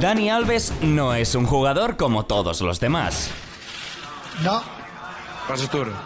[0.00, 3.30] Dani Alves no es un jugador como todos los demás.
[4.42, 4.62] No.
[5.48, 5.96] Paso turno.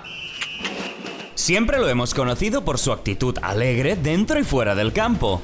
[1.35, 5.41] Siempre lo hemos conocido por su actitud alegre dentro y fuera del campo.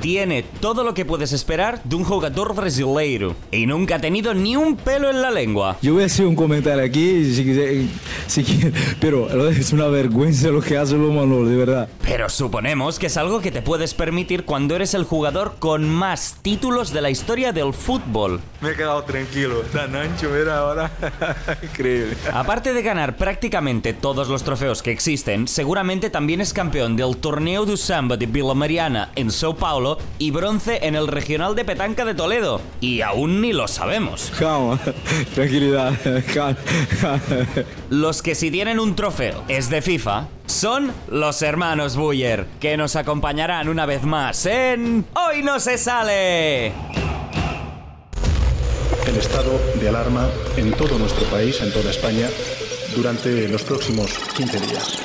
[0.00, 4.56] Tiene todo lo que puedes esperar de un jugador brasileiro y nunca ha tenido ni
[4.56, 5.76] un pelo en la lengua.
[5.82, 7.88] Yo voy a hacer un comentario aquí, si,
[8.26, 11.88] si, si, pero es una vergüenza lo que hace los Manolo, de verdad.
[12.02, 16.38] Pero suponemos que es algo que te puedes permitir cuando eres el jugador con más
[16.42, 18.40] títulos de la historia del fútbol.
[18.60, 20.90] Me he quedado tranquilo, tan ancho era ahora.
[21.62, 22.16] Increíble.
[22.32, 27.64] Aparte de ganar prácticamente todos los trofeos que existen, seguramente también es campeón del Torneo
[27.64, 32.04] de Samba de Villa Mariana en Sao Paulo y bronce en el Regional de Petanca
[32.04, 32.60] de Toledo.
[32.80, 34.32] Y aún ni lo sabemos.
[34.38, 34.78] Calma,
[35.34, 35.94] tranquilidad,
[36.32, 37.20] calma.
[37.90, 42.96] Los que si tienen un trofeo es de FIFA son los hermanos Buller, que nos
[42.96, 46.72] acompañarán una vez más en Hoy no se sale.
[49.06, 52.28] El estado de alarma en todo nuestro país, en toda España,
[52.94, 54.98] durante los próximos 15 días.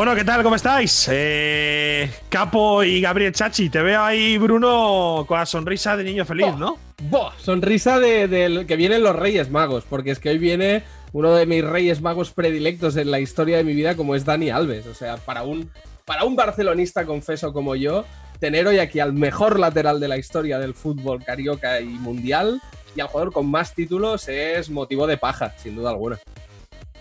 [0.00, 0.42] Bueno, ¿qué tal?
[0.42, 1.10] ¿Cómo estáis?
[1.12, 3.68] Eh, Capo y Gabriel Chachi.
[3.68, 6.78] Te veo ahí, Bruno, con la sonrisa de niño feliz, ¿no?
[7.02, 7.32] ¡Buah!
[7.36, 11.44] Sonrisa de, del que vienen los Reyes Magos, porque es que hoy viene uno de
[11.44, 14.86] mis Reyes Magos predilectos en la historia de mi vida, como es Dani Alves.
[14.86, 15.70] O sea, para un,
[16.06, 18.06] para un barcelonista confeso como yo,
[18.38, 22.62] tener hoy aquí al mejor lateral de la historia del fútbol carioca y mundial
[22.96, 26.18] y al jugador con más títulos es motivo de paja, sin duda alguna.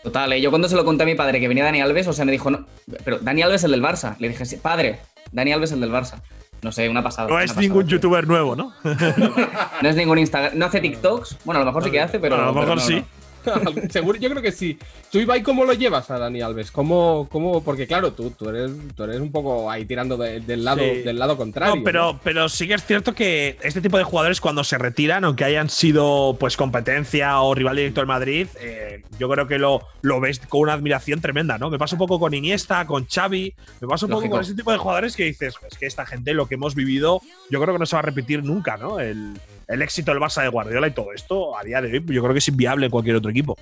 [0.04, 0.42] Total, ¿eh?
[0.42, 2.32] yo cuando se lo conté a mi padre que venía Dani Alves, o sea, me
[2.32, 2.66] dijo, no,
[3.04, 4.16] pero Dani Alves es el del Barça.
[4.20, 5.00] Le dije, sí, padre,
[5.32, 6.22] Dani Alves es el del Barça.
[6.62, 7.28] No sé, una pasada.
[7.28, 7.98] No una es pasada, ningún tío.
[7.98, 8.74] youtuber nuevo, ¿no?
[9.82, 10.58] No es ningún Instagram.
[10.58, 11.38] No hace TikToks.
[11.46, 12.36] Bueno, a lo mejor sí que hace, pero.
[12.36, 12.96] a lo mejor no, sí.
[12.96, 13.06] no.
[13.90, 14.78] Seguro, yo creo que sí.
[15.12, 16.72] ¿Tú, Ibai, cómo lo llevas a Dani Alves?
[16.72, 17.64] ¿Cómo, cómo?
[17.64, 21.02] Porque claro, tú, tú, eres, tú eres un poco ahí tirando de- del, lado, Sí.
[21.02, 21.76] del lado contrario.
[21.76, 25.24] No, pero, pero sí que es cierto que este tipo de jugadores cuando se retiran,
[25.26, 29.82] aunque hayan sido pues competencia o rival directo del Madrid, eh, yo creo que lo,
[30.02, 31.70] lo ves con una admiración tremenda, ¿no?
[31.70, 34.28] Me pasa un poco con Iniesta, con Xavi, me pasa un Lógico.
[34.30, 36.76] poco con ese tipo de jugadores que dices, es que esta gente lo que hemos
[36.76, 39.00] vivido, yo creo que no se va a repetir nunca, ¿no?
[39.00, 39.34] El,
[39.70, 42.34] el éxito del Barça de Guardiola y todo esto, a día de hoy, yo creo
[42.34, 43.56] que es inviable en cualquier otro equipo.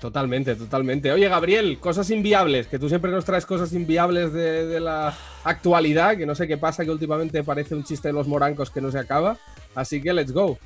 [0.00, 1.12] Totalmente, totalmente.
[1.12, 5.14] Oye, Gabriel, cosas inviables, que tú siempre nos traes cosas inviables de, de la
[5.44, 8.80] actualidad, que no sé qué pasa, que últimamente parece un chiste de los morancos que
[8.80, 9.38] no se acaba.
[9.74, 10.58] Así que let's go.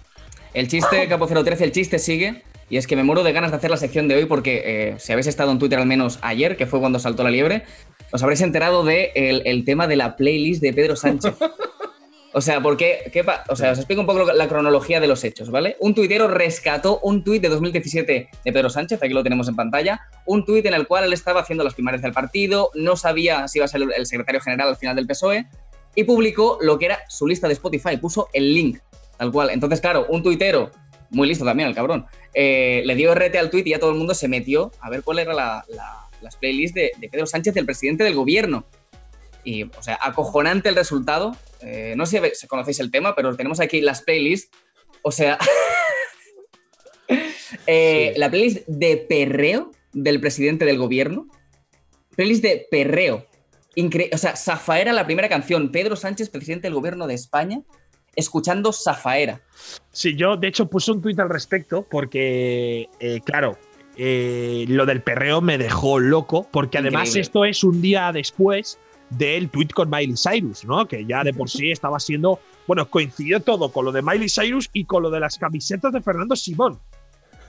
[0.54, 2.42] El chiste, Capo 013, el chiste sigue.
[2.68, 4.94] Y es que me muero de ganas de hacer la sección de hoy porque eh,
[4.98, 7.64] si habéis estado en Twitter al menos ayer, que fue cuando saltó la liebre,
[8.12, 11.34] os habréis enterado del de el tema de la playlist de Pedro Sánchez.
[12.32, 15.50] O sea, porque, ¿qué o sea, os explico un poco la cronología de los hechos,
[15.50, 15.76] ¿vale?
[15.80, 20.00] Un tuitero rescató un tuit de 2017 de Pedro Sánchez, aquí lo tenemos en pantalla,
[20.26, 23.58] un tuit en el cual él estaba haciendo las primarias del partido, no sabía si
[23.58, 25.46] iba a ser el secretario general al final del PSOE,
[25.96, 28.78] y publicó lo que era su lista de Spotify, puso el link,
[29.18, 29.50] tal cual.
[29.50, 30.70] Entonces, claro, un tuitero,
[31.10, 33.96] muy listo también el cabrón, eh, le dio RT al tuit y ya todo el
[33.96, 37.56] mundo se metió a ver cuál era la, la- las playlists de, de Pedro Sánchez,
[37.56, 38.66] el presidente del gobierno.
[39.44, 41.36] Y, o sea, acojonante el resultado.
[41.60, 44.50] Eh, no sé si conocéis el tema, pero tenemos aquí las playlists.
[45.02, 45.38] O sea,
[47.66, 51.26] eh, la playlist de perreo del presidente del gobierno.
[52.16, 53.26] Playlist de perreo.
[53.76, 55.70] Incre- o sea, Zafaera, la primera canción.
[55.70, 57.62] Pedro Sánchez, presidente del gobierno de España,
[58.16, 59.40] escuchando Zafaera.
[59.92, 63.58] Sí, yo de hecho puse un tuit al respecto porque, eh, claro,
[63.96, 68.78] eh, lo del perreo me dejó loco porque además esto es un día después
[69.10, 70.86] del tuit con Miley Cyrus, ¿no?
[70.86, 74.70] Que ya de por sí estaba siendo, bueno, coincidió todo con lo de Miley Cyrus
[74.72, 76.78] y con lo de las camisetas de Fernando Simón.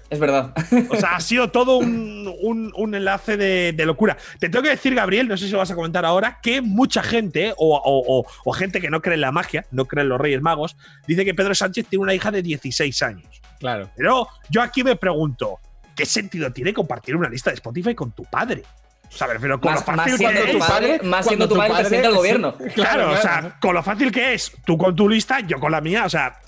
[0.09, 0.53] Es verdad.
[0.89, 4.17] O sea, ha sido todo un, un- un enlace de, de locura.
[4.39, 7.01] Te tengo que decir, Gabriel, no sé si lo vas a comentar ahora, que mucha
[7.01, 10.09] gente, o, o- o- o gente que no cree en la magia, no cree en
[10.09, 10.75] los Reyes Magos,
[11.07, 13.41] dice que Pedro Sánchez tiene una hija de 16 años.
[13.59, 13.89] Claro.
[13.95, 15.59] Pero yo aquí me pregunto,
[15.95, 18.63] ¿qué sentido tiene compartir una lista de Spotify con tu padre?
[19.13, 20.65] O sea, refiero con Más, lo más fácil siendo que tu es.
[20.65, 22.55] padre, más siendo tu padre el presidente del sí, gobierno.
[22.75, 25.81] Claro, o sea, con lo fácil que es, tú con tu lista, yo con la
[25.81, 26.39] mía, o sea,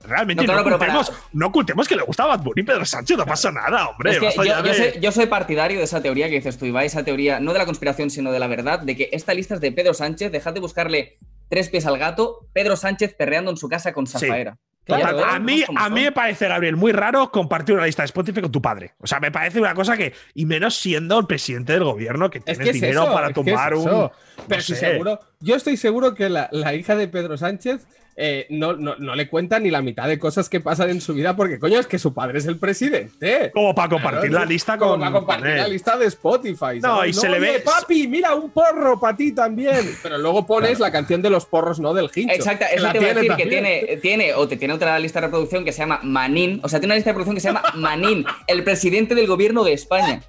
[0.00, 2.84] realmente No, no, claro, pero para- ocultemos, no ocultemos que le gusta Bad Bunny Pedro
[2.86, 4.12] Sánchez, no pasa nada, hombre.
[4.12, 6.36] Es que basta yo, ya yo de- soy, yo soy partidario de esa teoría que
[6.36, 9.10] dices tú, Ibai, esa teoría no de la conspiración, sino de la verdad, de que
[9.12, 11.18] esta lista es de Pedro Sánchez, dejad de buscarle
[11.50, 14.26] tres pies al gato, Pedro Sánchez perreando en su casa con Sí.
[14.96, 18.40] Claro, a, mí, a mí me parece, Gabriel, muy raro compartir una lista de Spotify
[18.40, 18.94] con tu padre.
[19.00, 20.14] O sea, me parece una cosa que.
[20.32, 23.26] Y menos siendo el presidente del gobierno, que Es tienes que es dinero eso, para
[23.28, 23.84] es que tomar es un.
[23.84, 24.10] Pero
[24.48, 27.86] no si seguro, yo estoy seguro que la, la hija de Pedro Sánchez
[28.20, 31.14] eh, no, no, no le cuenta ni la mitad de cosas que pasan en su
[31.14, 33.52] vida, porque coño, es que su padre es el presidente.
[33.54, 35.00] Como para compartir Claro, la lista como con.
[35.00, 35.58] para compartir con él.
[35.58, 36.80] la lista de Spotify.
[36.82, 39.96] No, y se le ve- papi, mira un porro para ti también.
[40.02, 41.94] Pero luego pones la canción de los porros, ¿no?
[41.94, 42.34] Del hincho.
[42.34, 44.74] Exacto, que eso la te iba a tiene decir que tiene, tiene, o te tiene
[44.74, 46.60] otra lista de reproducción que se llama Manín.
[46.64, 49.62] O sea, tiene una lista de reproducción que se llama Manín, el presidente del gobierno
[49.64, 50.22] de España.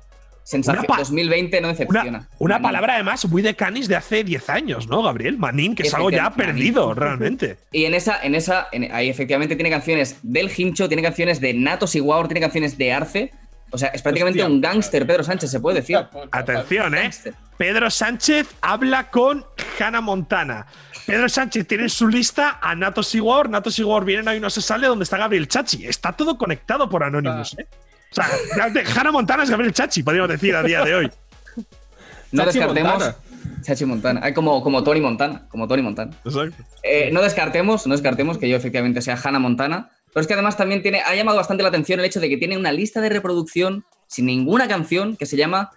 [0.49, 0.85] Sensación.
[0.87, 2.09] Una pa- 2020 no decepciona.
[2.09, 2.63] Una, una Manín.
[2.63, 5.37] palabra además muy de canis de hace 10 años, ¿no, Gabriel?
[5.37, 7.57] Manín, que es algo ya perdido, realmente.
[7.71, 11.53] Y en esa, en esa, en- ahí efectivamente tiene canciones del Hincho, tiene canciones de
[11.53, 13.31] Natos y Guaur, tiene canciones de Arce.
[13.71, 14.51] O sea, es prácticamente Hostia.
[14.55, 15.99] un gángster, Pedro Sánchez, se puede decir.
[16.31, 17.11] Atención, ¿eh?
[17.55, 19.45] Pedro Sánchez habla con
[19.79, 20.65] Hannah Montana.
[21.05, 23.49] Pedro Sánchez tiene en su lista a Nato Siguor.
[23.49, 25.85] Nato Siguor viene ahí no se sale donde está Gabriel Chachi.
[25.85, 27.67] Está todo conectado por Anonymous, ¿eh?
[28.11, 28.25] O sea,
[28.95, 31.11] Hannah Montana es Gabriel Chachi, podríamos decir a día de hoy.
[32.31, 32.91] No Chachi descartemos.
[32.93, 33.15] Montana.
[33.61, 34.19] Chachi Montana.
[34.23, 35.47] Ay, como, como Tony Montana.
[35.49, 36.11] Como Tony Montana.
[36.23, 36.63] Exacto.
[36.83, 39.89] Eh, no descartemos, no descartemos que yo efectivamente sea Hannah Montana.
[40.13, 42.37] Pero es que además también tiene, ha llamado bastante la atención el hecho de que
[42.37, 45.71] tiene una lista de reproducción sin ninguna canción que se llama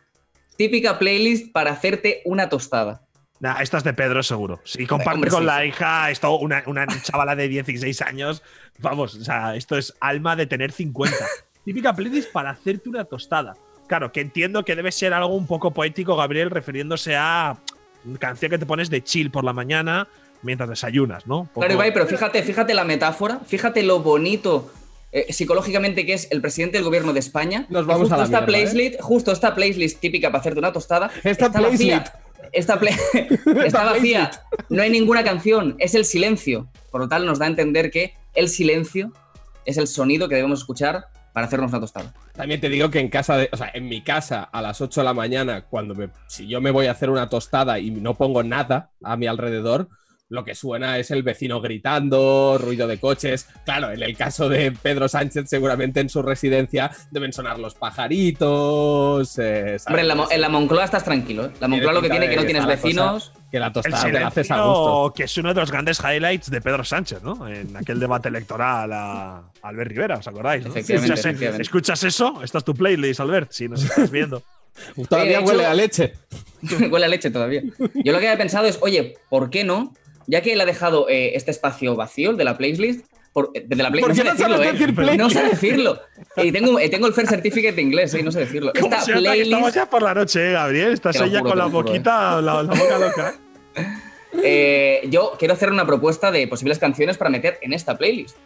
[0.57, 3.03] Típica playlist para hacerte una tostada.
[3.41, 4.61] Nah, esta es de Pedro, seguro.
[4.65, 5.67] Si comparte Hombre, con sí, la sí.
[5.69, 8.43] hija, esto, una, una chavala de 16 años,
[8.79, 11.17] vamos, o sea, esto es alma de tener 50.
[11.65, 13.55] Típica playlist para hacerte una tostada.
[13.87, 17.57] Claro, que entiendo que debe ser algo un poco poético, Gabriel, refiriéndose a
[18.05, 20.09] una canción que te pones de chill por la mañana
[20.43, 21.45] mientras desayunas, ¿no?
[21.45, 24.73] Poco- Claro, Ibai, pero fíjate, fíjate la metáfora, fíjate lo bonito
[25.13, 27.67] eh, psicológicamente que es el presidente del gobierno de España.
[27.69, 28.63] Nos vamos justo a la esta mierda, ¿eh?
[28.73, 31.11] playlist, justo esta playlist típica para hacerte una tostada.
[31.23, 32.03] Esta está vacía.
[32.03, 32.15] playlist.
[32.53, 32.97] Esta, play-
[33.67, 34.31] está vacía.
[34.69, 36.67] No hay ninguna canción, es el silencio.
[36.91, 39.13] Por lo tal, nos da a entender que el silencio
[39.65, 42.13] es el sonido que debemos escuchar para hacernos una tostada.
[42.35, 45.01] También te digo que en casa, de, o sea, en mi casa a las 8
[45.01, 48.15] de la mañana, cuando me, si yo me voy a hacer una tostada y no
[48.15, 49.89] pongo nada a mi alrededor,
[50.33, 53.47] lo que suena es el vecino gritando, ruido de coches.
[53.65, 59.39] Claro, en el caso de Pedro Sánchez, seguramente en su residencia deben sonar los pajaritos.
[59.39, 59.77] eh.
[59.87, 61.47] Hombre, en la, Mo- en la Moncloa estás tranquilo.
[61.47, 61.51] ¿eh?
[61.61, 63.33] La Moncloa lo que tiene de que no que tienes cosa- vecinos.
[63.51, 65.13] Que la tostada te la haces a gusto.
[65.15, 67.47] que es uno de los grandes highlights de Pedro Sánchez, ¿no?
[67.47, 70.65] En aquel debate electoral a Albert Rivera, ¿os acordáis?
[70.65, 70.71] no?
[70.71, 71.63] Efectivamente, ¿Escuchas, efectivamente.
[71.63, 72.41] ¿Escuchas eso?
[72.43, 74.43] Esta es tu playlist, Albert, si nos estás viendo.
[75.11, 76.15] Todavía hecho- huele a leche.
[76.91, 77.63] Huele a leche todavía.
[78.03, 79.93] Yo lo que había pensado es, oye, ¿por qué no?
[80.27, 83.65] Ya que él ha dejado eh, este espacio vacío, el de la playlist, por, eh,
[83.67, 84.73] de la play- ¿Por no qué sé no sabes decirlo, ¿eh?
[84.73, 85.19] decir playlist?
[85.19, 86.01] No sé decirlo.
[86.37, 88.73] Y tengo, eh, tengo el Fair Certificate de inglés, y no sé decirlo.
[88.79, 90.93] ¿Cómo Esta se nota que estamos ya por la noche, eh, Gabriel?
[90.93, 93.35] Estás ahí ya con la juro, boquita, la, la boca loca.
[94.43, 98.37] eh, yo quiero hacer una propuesta de posibles canciones para meter en esta playlist.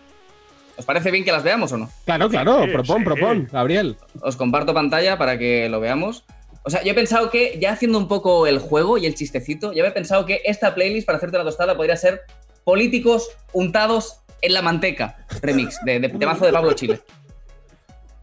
[0.78, 1.90] ¿Os parece bien que las veamos o no?
[2.04, 3.04] Claro, claro, Sí, propón, sí.
[3.04, 3.96] propón, Gabriel.
[4.20, 6.24] Os comparto pantalla para que lo veamos.
[6.66, 9.72] O sea, yo he pensado que, ya haciendo un poco el juego y el chistecito,
[9.72, 12.22] yo he pensado que esta playlist para hacerte una tostada podría ser
[12.64, 17.00] políticos untados en la manteca remix de, temazo de Pablo Chile.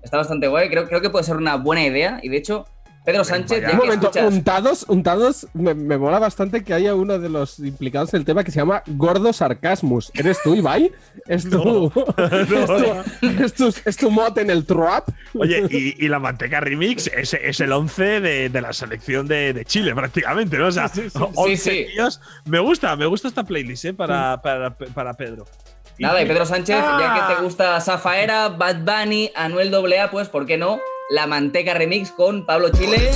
[0.01, 2.65] Está bastante guay, creo, creo que puede ser una buena idea y de hecho,
[3.05, 7.19] Pedro Sánchez, Un que momento, escuchas- untados, untados, me, me mola bastante que haya uno
[7.19, 10.09] de los implicados en el tema que se llama Gordo Sarcasmus.
[10.13, 10.91] ¿Eres tú, Ibai?
[11.27, 15.09] ¿Es tu, es tu, es tu, es tu mod en el trap?
[15.37, 19.51] Oye, y, y la Manteca Remix es, es el 11 de, de la selección de,
[19.53, 20.67] de Chile, prácticamente, ¿no?
[20.67, 20.89] O sea,
[21.35, 21.87] 11 sí.
[21.93, 22.21] tíos.
[22.45, 23.93] Me gusta, me gusta esta playlist, ¿eh?
[23.93, 25.45] Para, para, para Pedro.
[25.99, 27.27] Nada, y Pedro Sánchez, ya Ah.
[27.29, 30.79] que te gusta Zafaera, Bad Bunny, Anuel AA, pues, ¿por qué no?
[31.09, 33.11] La Manteca Remix con Pablo Chile.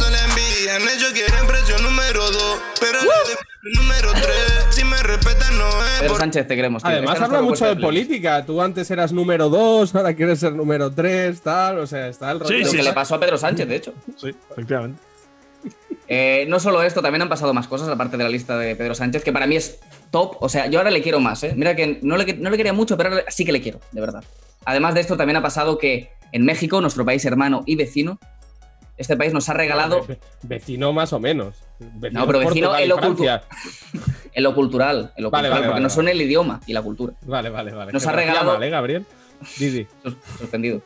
[1.82, 4.26] Número 2, pero le doy número 3.
[4.72, 6.82] Si me respetan, no es Pedro Sánchez, te queremos.
[6.84, 6.92] tío.
[6.92, 8.46] Además, habla mucho de política.
[8.46, 11.80] Tú antes eras número 2, ahora quieres ser número 3, tal.
[11.80, 12.50] O sea, está el rollo.
[12.56, 12.88] Sí, Lo sí, que sí.
[12.88, 13.94] le pasó a Pedro Sánchez, de hecho.
[14.16, 15.00] Sí, efectivamente.
[16.08, 18.96] Eh, no solo esto, también han pasado más cosas, aparte de la lista de Pedro
[18.96, 19.80] Sánchez, que para mí es
[20.12, 20.38] top.
[20.40, 21.54] O sea, yo ahora le quiero más, ¿eh?
[21.56, 24.02] Mira que no le, no le quería mucho, pero ahora sí que le quiero, de
[24.02, 24.24] verdad.
[24.66, 28.20] Además de esto, también ha pasado que en México, nuestro país hermano y vecino,
[28.98, 31.56] este país nos ha regalado Ve- Vecino más o menos.
[31.80, 33.42] Vecino No, pero vecino en lo en cultural,
[34.34, 37.14] en lo Vale, cultural, vale, porque vale, nos son el idioma y la cultura.
[37.22, 37.94] Vale, vale, vale.
[37.94, 39.06] Nos ha regalado- mal, ¿eh, Gabriel?
[39.58, 39.88] Didi.
[40.40, 40.82] Suspendido.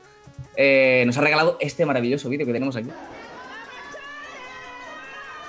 [0.57, 2.89] Eh, nos ha regalado este maravilloso vídeo que tenemos aquí.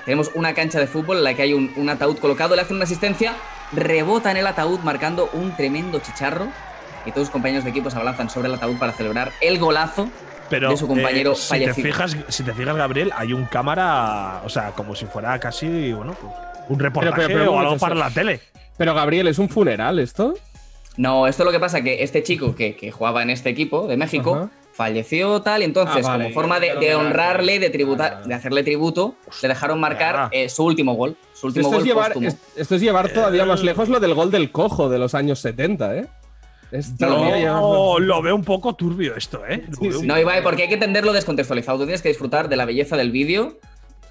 [0.05, 2.77] Tenemos una cancha de fútbol en la que hay un, un ataúd colocado, le hacen
[2.77, 3.35] una asistencia,
[3.73, 6.49] rebota en el ataúd marcando un tremendo chicharro
[7.07, 10.09] y todos sus compañeros de equipo se abalanzan sobre el ataúd para celebrar el golazo
[10.51, 11.87] Pero de su compañero eh, si, te fallecido.
[11.87, 16.15] fijas, si te fijas, Gabriel, hay un cámara, o sea, como si fuera casi, bueno,
[16.21, 16.33] pues,
[16.69, 18.41] un reportaje pero, pero, o algo para la tele.
[18.77, 20.35] Pero, Gabriel, ¿es un funeral esto?
[20.97, 23.87] No, esto es lo que pasa, que este chico que, que jugaba en este equipo
[23.87, 24.51] de México Ajá.
[24.75, 28.63] falleció tal, y entonces, Ah, vale, como forma de, honrarle, de tributar, Vale, de hacerle
[28.63, 31.17] tributo, le dejaron marcar eh, su último gol.
[31.35, 32.39] Su último Esto es, llevar, póstumo.
[32.57, 35.97] esto es llevar todavía más lejos lo del gol del cojo de los años 70,
[35.97, 36.07] ¿eh?
[36.99, 39.65] No, lo veo un poco turbio esto, ¿eh?
[39.81, 40.07] Sí, sí.
[40.07, 41.79] No, Ibai, porque hay que entenderlo descontextualizado.
[41.79, 43.59] Tú tienes que disfrutar de la belleza del vídeo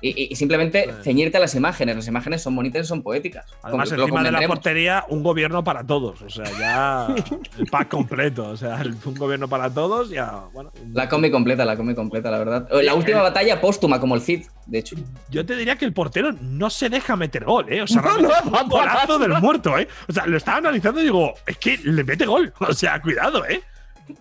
[0.03, 1.95] y, y- y simplemente ceñirte a las imágenes.
[1.95, 3.45] Las imágenes son bonitas y son poéticas.
[3.61, 6.21] Además, lo encima de la portería, un gobierno para todos.
[6.23, 7.15] O sea, ya
[7.59, 8.49] el pack completo.
[8.49, 10.31] O sea, un gobierno para todos, ya.
[10.53, 12.67] Bueno, La combi completa, la combi completa, la verdad.
[12.81, 14.95] La última batalla póstuma, como el Cid, de hecho.
[15.29, 17.81] yo te diría que el portero no se deja meter gol, ¿eh?
[17.81, 19.87] O sea, No, no, un golazo del muerto, ¿eh?
[20.07, 22.53] O sea, lo estaba analizando y digo, es que le mete gol.
[22.59, 23.61] O sea, cuidado, ¿eh?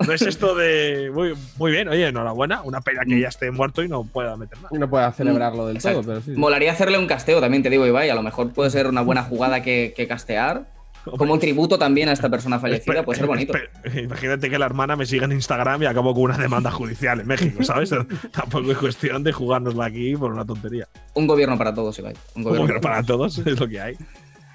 [0.06, 1.10] No es esto de.
[1.12, 2.62] Muy, muy bien, oye, enhorabuena.
[2.62, 4.68] Una pena que ya esté muerto y no pueda meter nada.
[4.72, 6.02] No puede celebrarlo del Exacto.
[6.02, 6.32] todo, pero sí.
[6.32, 8.10] Molaría hacerle un casteo, también te digo, Ibai.
[8.10, 10.66] A lo mejor puede ser una buena jugada que, que castear.
[11.04, 13.54] Como un tributo también a esta persona fallecida, puede ser bonito.
[13.94, 17.26] Imagínate que la hermana me siga en Instagram y acabo con una demanda judicial en
[17.26, 17.90] México, ¿sabes?
[18.32, 20.88] Tampoco es cuestión de jugárnosla aquí por una tontería.
[21.14, 22.14] Un gobierno para todos, Ibai.
[22.34, 23.96] Un gobierno para todos es lo que hay.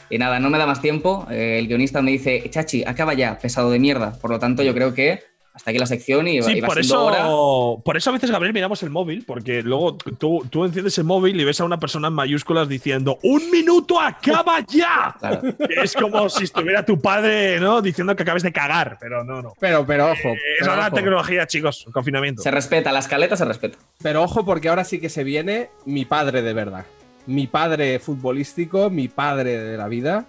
[0.10, 1.26] Y nada, no me da más tiempo.
[1.32, 4.14] Eh, el guionista me dice, Chachi, acaba ya, pesado de mierda.
[4.14, 5.24] Por lo tanto, yo creo que
[5.56, 7.20] hasta aquí la sección y, Sí, y va por siendo hora.
[7.20, 11.06] eso, por eso a veces, Gabriel, miramos el móvil, porque luego tú, tú enciendes el
[11.06, 15.16] móvil y ves a una persona en mayúsculas diciendo ¡Un minuto acaba ya!
[15.18, 15.42] Claro.
[15.82, 17.82] Es como si estuviera tu padre, ¿no?
[17.82, 19.54] Diciendo que acabes de cagar, pero no, no.
[19.60, 20.28] Pero, pero ojo.
[20.28, 22.42] Eh, es la tecnología, chicos, el confinamiento.
[22.42, 23.78] Se respeta, la escaleta se respeta.
[24.02, 26.86] Pero ojo, porque ahora sí que se viene mi padre de verdad.
[27.28, 30.26] Mi padre futbolístico, mi padre de la vida.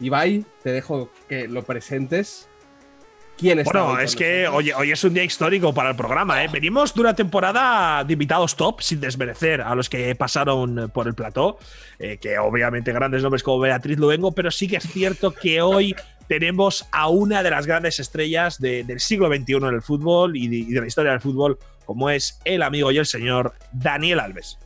[0.00, 2.48] Ibai, te dejo que lo presentes.
[3.38, 6.42] ¿Quién está Bueno, es que hoy, hoy es un día histórico para el programa.
[6.42, 6.48] ¿eh?
[6.50, 11.14] Venimos de una temporada de invitados top, sin desmerecer a los que pasaron por el
[11.14, 11.58] plató,
[11.98, 15.94] eh, que obviamente grandes nombres como Beatriz Luengo, pero sí que es cierto que hoy
[16.28, 20.48] tenemos a una de las grandes estrellas de- del siglo XXI en el fútbol y
[20.48, 24.20] de, y de la historia del fútbol, como es el amigo y el señor Daniel
[24.20, 24.58] Alves.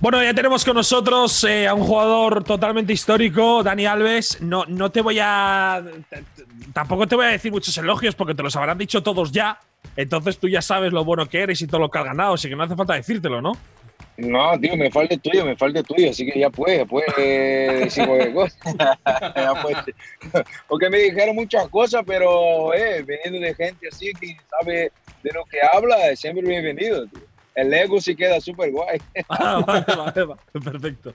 [0.00, 4.40] Bueno, ya tenemos con nosotros eh, a un jugador totalmente histórico, Dani Alves.
[4.40, 5.84] No, no te voy a.
[6.72, 9.60] Tampoco te voy a decir muchos elogios porque te los habrán dicho todos ya.
[9.96, 12.48] Entonces tú ya sabes lo bueno que eres y todo lo que has ganado, así
[12.48, 13.52] que no hace falta decírtelo, ¿no?
[14.16, 16.84] No, tío, me falta el tuyo, me falta el tuyo, así que ya puede, ya
[16.86, 18.98] puede decir cualquier cosa.
[20.68, 24.92] Porque me dijeron muchas cosas, pero eh, viniendo de gente así que sabe
[25.22, 27.06] de lo que habla, es siempre bienvenido.
[27.06, 27.29] Tío.
[27.54, 28.98] El ego sí queda súper guay.
[29.28, 31.14] Ah, vale, vale, vale, perfecto.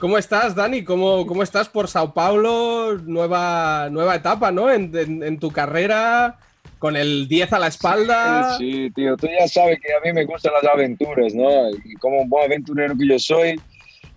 [0.00, 0.82] ¿Cómo estás, Dani?
[0.84, 2.96] ¿Cómo, cómo estás por Sao Paulo?
[3.04, 4.70] Nueva, nueva etapa, ¿no?
[4.70, 6.38] En, en- en tu carrera,
[6.78, 8.56] con el 10 a la espalda.
[8.56, 11.68] Sí, tío, tú ya sabes que a mí me gustan las aventuras, ¿no?
[11.84, 13.60] Y como un buen aventurero que yo soy,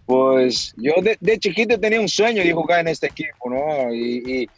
[0.05, 3.93] pues yo de, de chiquito tenía un sueño de jugar en este equipo, ¿no?
[3.93, 4.49] Y, y-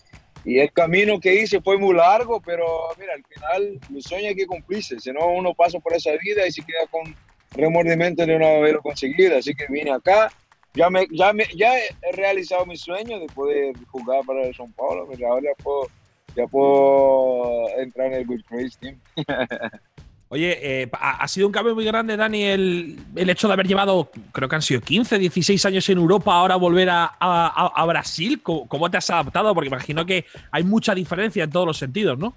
[0.44, 2.66] y el camino que hice fue muy largo, pero
[3.00, 6.48] mira, al final los sueños hay que cumplirse, si no uno pasa por esa vida
[6.48, 7.16] y se queda con
[7.52, 10.32] remordimiento de no haberlo conseguido, así que vine acá.
[10.74, 14.74] Ya, me, ya, me, ya he realizado mi sueño de poder jugar para el São
[14.74, 15.90] Paulo, pero ahora puedo,
[16.34, 19.00] ya puedo entrar en el Good Crazy Team.
[20.34, 24.48] Oye, eh, ha sido un cambio muy grande, Dani, el, hecho de haber llevado, creo
[24.48, 28.42] que han sido 15, 16 años en Europa, ahora volver a, Brasil.
[28.42, 29.54] ¿Cómo, te has adaptado?
[29.54, 32.34] Porque imagino que hay mucha diferencia en todos los sentidos, ¿no?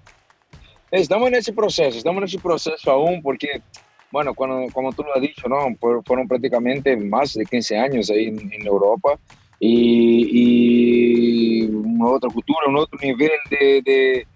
[0.91, 3.63] Estamos en ese proceso, estamos en ese proceso aún porque,
[4.11, 5.65] bueno, cuando, como tú lo has dicho, ¿no?
[5.79, 9.17] Fueron- prácticamente más de 15 años ahí en, Europa
[9.61, 14.27] y, y una otra cultura, un otro nivel de-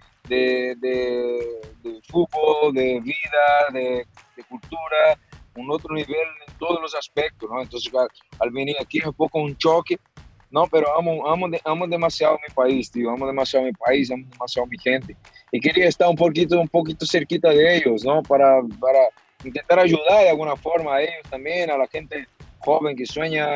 [1.82, 4.06] de fútbol, de vida, de,
[4.36, 5.18] de cultura,
[5.56, 7.60] un otro nivel en todos los aspectos, ¿no?
[7.60, 8.08] Entonces, al,
[8.38, 9.98] al venir aquí es un poco un choque,
[10.50, 10.66] ¿no?
[10.66, 14.78] Pero amo, amo, amo demasiado mi país, tío, amo demasiado mi país, amo demasiado mi
[14.78, 15.16] gente
[15.52, 18.22] y quería estar un poquito, un poquito cerquita de ellos, ¿no?
[18.22, 19.00] Para, para
[19.44, 22.26] intentar ayudar de alguna forma a ellos también, a la gente
[22.60, 23.46] joven que sueña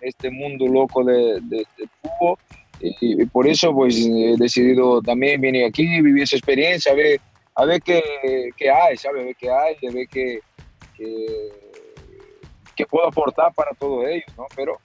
[0.00, 2.38] este mundo loco de, de, de fútbol.
[2.80, 7.20] Y, y por eso pues he decidido también venir aquí, vivir esa experiencia, a ver,
[7.54, 8.02] a ver qué,
[8.56, 9.22] qué hay, ¿sabes?
[9.22, 10.40] A ver qué hay, a ver qué,
[10.96, 11.26] qué,
[12.74, 14.46] qué puedo aportar para todos ellos, ¿no?
[14.56, 14.78] Pero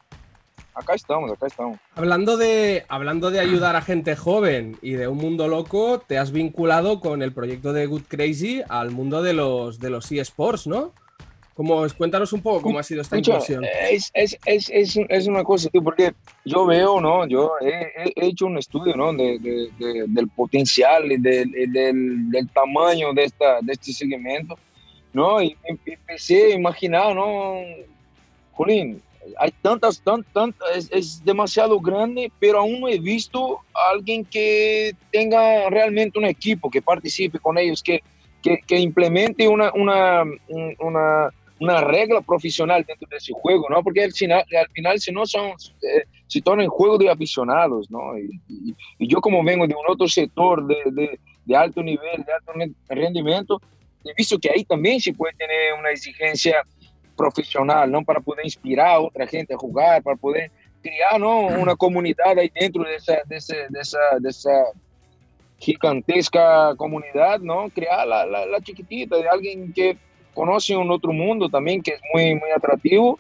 [0.74, 1.80] acá estamos, acá estamos.
[1.96, 6.32] Hablando de, hablando de ayudar a gente joven y de un mundo loco, te has
[6.32, 10.94] vinculado con el proyecto de Good Crazy al mundo de los, de los eSports, ¿no?
[11.60, 13.66] Como, cuéntanos un poco cómo ha sido esta incursión.
[13.92, 16.14] Es, es, es, es, una cosa, tío, porque
[16.46, 17.28] yo veo, ¿no?
[17.28, 17.68] Yo he,
[18.02, 19.12] he- he hecho un estudio, ¿no?
[19.12, 21.52] De, de- de- del potencial y del,
[22.32, 24.58] del, tamaño de, esta, de este segmento,
[25.12, 25.42] ¿no?
[25.42, 27.56] Y em- empecé a imaginar, ¿no?
[28.54, 29.02] Jolín,
[29.38, 34.24] hay tantas, tan, tan, es, es, demasiado grande, pero aún no he visto a alguien
[34.24, 38.02] que tenga realmente un equipo, que participe con ellos, que,
[38.42, 40.24] que, que implemente una, una,
[40.80, 43.84] una, una, regla profesional dentro de ese juego, ¿no?
[43.84, 47.90] Porque al final, al final si no son, eh, se torna en juego de aficionados,
[47.90, 48.18] ¿no?
[48.18, 52.24] Y, y, y, yo como vengo de un otro sector de, de, de alto nivel,
[52.24, 52.54] de alto
[52.88, 53.62] rendimiento,
[54.04, 56.64] he visto que ahí también se puede tener una exigencia
[57.16, 58.04] profesional, ¿no?
[58.04, 60.52] Para poder inspirar a otra gente a jugar, para poder
[60.82, 61.48] criar, ¿no?
[61.48, 64.64] Una comunidad ahí dentro de esa, de, ese, de esa, de esa
[65.58, 67.70] gigantesca comunidad, ¿no?
[67.70, 69.98] Crear la, la, la, chiquitita de alguien que
[70.34, 73.20] conoce un otro mundo también, que es muy, muy atractivo,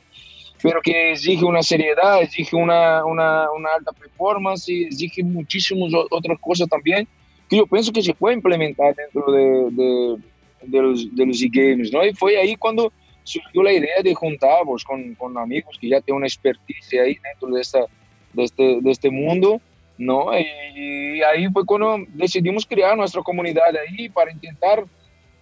[0.61, 6.67] pero que exige una seriedad, exige una, una, una alta performance, exige muchísimas otras cosas
[6.67, 7.07] también,
[7.49, 10.17] que yo pienso que se puede implementar dentro de, de,
[10.63, 12.05] de los, de los e-games, ¿no?
[12.05, 12.91] Y fue ahí cuando
[13.23, 17.49] surgió la idea de juntarnos con, con amigos que ya tienen una expertise ahí dentro
[17.49, 17.85] de, esta,
[18.33, 19.61] de, este, de este mundo,
[19.97, 20.37] ¿no?
[20.37, 24.83] Y, y, ahí fue cuando decidimos crear nuestra comunidad ahí para intentar,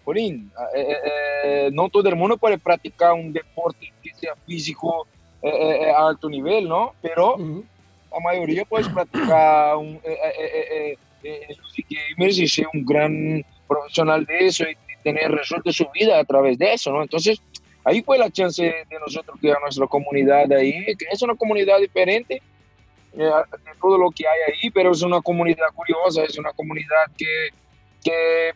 [0.08, 0.96] Porín, eh,
[1.44, 5.06] eh, no todo el mundo puede practicar un deporte que sea físico
[5.42, 6.94] eh, a alto nivel, ¿no?
[7.02, 7.64] Pero uh -huh.
[8.14, 10.00] la mayoría puede practicar un,
[12.16, 16.58] gamers y ser un gran profesional de eso y tener resuelto su vida a través
[16.58, 17.02] de eso, ¿no?
[17.02, 17.42] Entonces,
[17.84, 22.42] ahí fue la chance de nosotros crear nuestra comunidad ahí, que es una comunidad diferente
[23.14, 23.32] eh,
[23.66, 27.50] de todo lo que hay ahí, pero es una comunidad curiosa, es una comunidad que,
[28.02, 28.54] que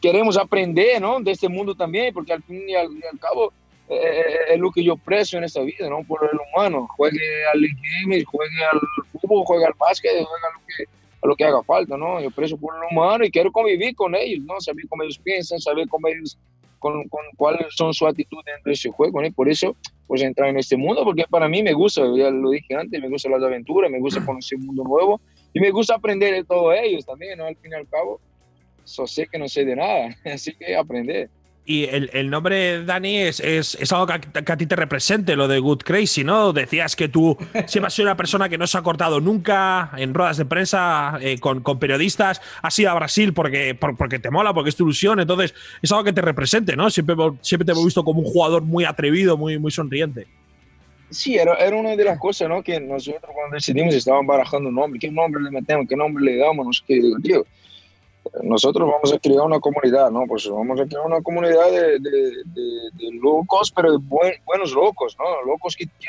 [0.00, 1.20] queremos aprender, ¿no?
[1.20, 3.52] De este mundo también, porque al fin y al, y al cabo
[3.88, 6.02] eh, es lo que yo precio en esta vida, ¿no?
[6.04, 8.80] Por el humano, juegue al gaming, juegue al
[9.12, 12.20] fútbol, juegue al básquet, juegue a lo que a lo que haga falta, ¿no?
[12.20, 14.60] Yo precio por el humano y quiero convivir con ellos, ¿no?
[14.60, 16.36] Saber cómo ellos piensan, saber cómo ellos
[16.78, 19.26] con, con cuáles son sus actitudes dentro de ese juego, ¿no?
[19.26, 19.74] Y por eso,
[20.06, 23.08] pues entrar en este mundo, porque para mí me gusta, ya lo dije antes, me
[23.08, 25.20] gustan las aventuras, me gusta conocer un mundo nuevo
[25.54, 27.46] y me gusta aprender de todos ellos también, ¿no?
[27.46, 28.20] Al fin y al cabo,
[28.84, 31.28] solo sé que no sé de nada, así que aprender.
[31.66, 34.76] Y el, el, nombre, Dani, es, es, es algo que a, que a, ti te
[34.76, 36.52] represente, lo de Good Crazy, ¿no?
[36.52, 40.12] Decías que tú siempre has sido una persona que no se ha cortado nunca en
[40.12, 44.30] ruedas de prensa, eh, con, con, periodistas, has ido a Brasil porque, por, porque te
[44.30, 46.90] mola, porque es tu ilusión, entonces es algo que te represente, ¿no?
[46.90, 50.26] Siempre, siempre te hemos visto como un jugador muy atrevido, muy, muy sonriente.
[51.08, 52.62] Sí, era, era una de las cosas, ¿no?
[52.62, 55.86] Que nosotros cuando decidimos estábamos barajando un nombre, ¿qué nombre le metemos?
[55.88, 56.66] ¿Qué nombre le damos?
[56.66, 57.46] No sé qué, digo, tío
[58.42, 60.24] nosotros vamos a crear una comunidad, ¿no?
[60.26, 64.72] Pues vamos a crear una comunidad de, de, de, de locos, pero de buen, buenos
[64.72, 65.42] locos, ¿no?
[65.42, 66.08] Locos que, que,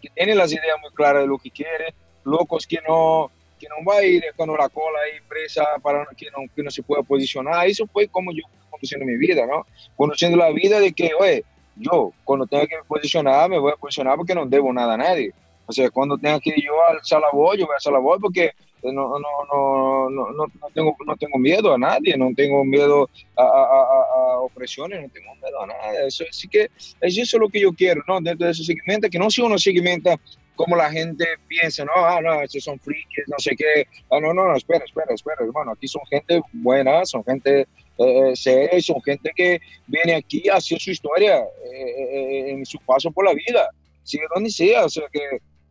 [0.00, 3.84] que, tienen las ideas muy claras de lo que quieren, locos que no, que no
[3.84, 7.02] va a ir dejando la cola ahí presa para que no, que no se pueda
[7.02, 7.66] posicionar.
[7.66, 9.66] Eso fue como yo conociendo mi vida, ¿no?
[9.96, 11.44] Conociendo la vida de que, oye,
[11.76, 15.32] yo cuando tenga que posicionar, me voy a posicionar porque no debo nada a nadie.
[15.66, 18.18] O sea, cuando tenga que yo alzar la voz, yo voy a alzar la voz
[18.20, 18.52] porque
[18.92, 24.34] no, no, no, no, tengo, no tengo miedo a nadie, no tengo miedo a, a,
[24.34, 26.06] a, opresiones, no tengo miedo a nada.
[26.06, 26.68] Eso, así que
[27.00, 28.20] es eso lo que yo quiero, ¿no?
[28.20, 30.18] Dentro de ese segmento, que no sea uno segmenta
[30.56, 33.86] como la gente piensa, no, ah, no, esos son frikis, no sé qué.
[34.10, 35.72] Ah, no, no, no, espera, espera, espera, hermano.
[35.72, 37.68] Aquí son gente buena, son gente
[37.98, 43.10] eh, seria, son gente que viene aquí a hacer su historia eh, en su paso
[43.10, 43.68] por la vida,
[44.02, 44.86] sigue donde sea.
[44.86, 45.20] O sea que,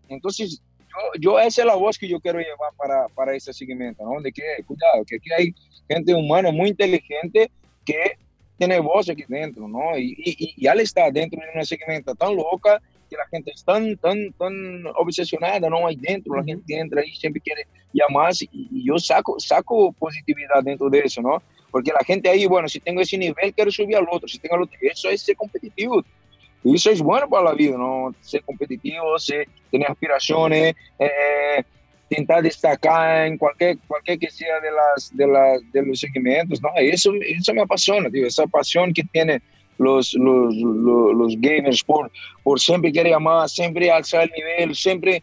[0.07, 0.61] entonces,
[0.95, 4.21] yo, yo, esa es la voz que yo quiero llevar para, para ese segmento, ¿no?
[4.21, 5.55] De que, cuidado, que aquí hay
[5.87, 7.49] gente humana muy inteligente
[7.85, 8.17] que
[8.57, 9.97] tiene voz aquí dentro, ¿no?
[9.97, 13.63] Y, y, y al estar dentro de un segmento tan loca, que la gente es
[13.63, 15.85] tan, tan, tan obsesionada, ¿no?
[15.85, 20.63] Ahí dentro, la gente entra ahí, siempre quiere llamar, y, y yo saco, saco positividad
[20.63, 21.41] dentro de eso, ¿no?
[21.69, 24.55] Porque la gente ahí, bueno, si tengo ese nivel, quiero subir al otro, si tengo
[24.55, 26.03] el otro, eso es ser competitivo.
[26.65, 28.13] Y eso es bueno para la vida, ¿no?
[28.21, 31.63] Ser competitivo, ser, tener aspiraciones, eh,
[32.09, 36.69] tentar destacar en cualquier, cualquier que sea de, las, de, las, de los segmentos, ¿no?
[36.75, 39.43] Eso, eso me apasiona, tío, esa pasión que tiene
[39.77, 42.11] los, los, los, los, gamers por,
[42.43, 45.21] por siempre querer más, siempre alzar el nivel, siempre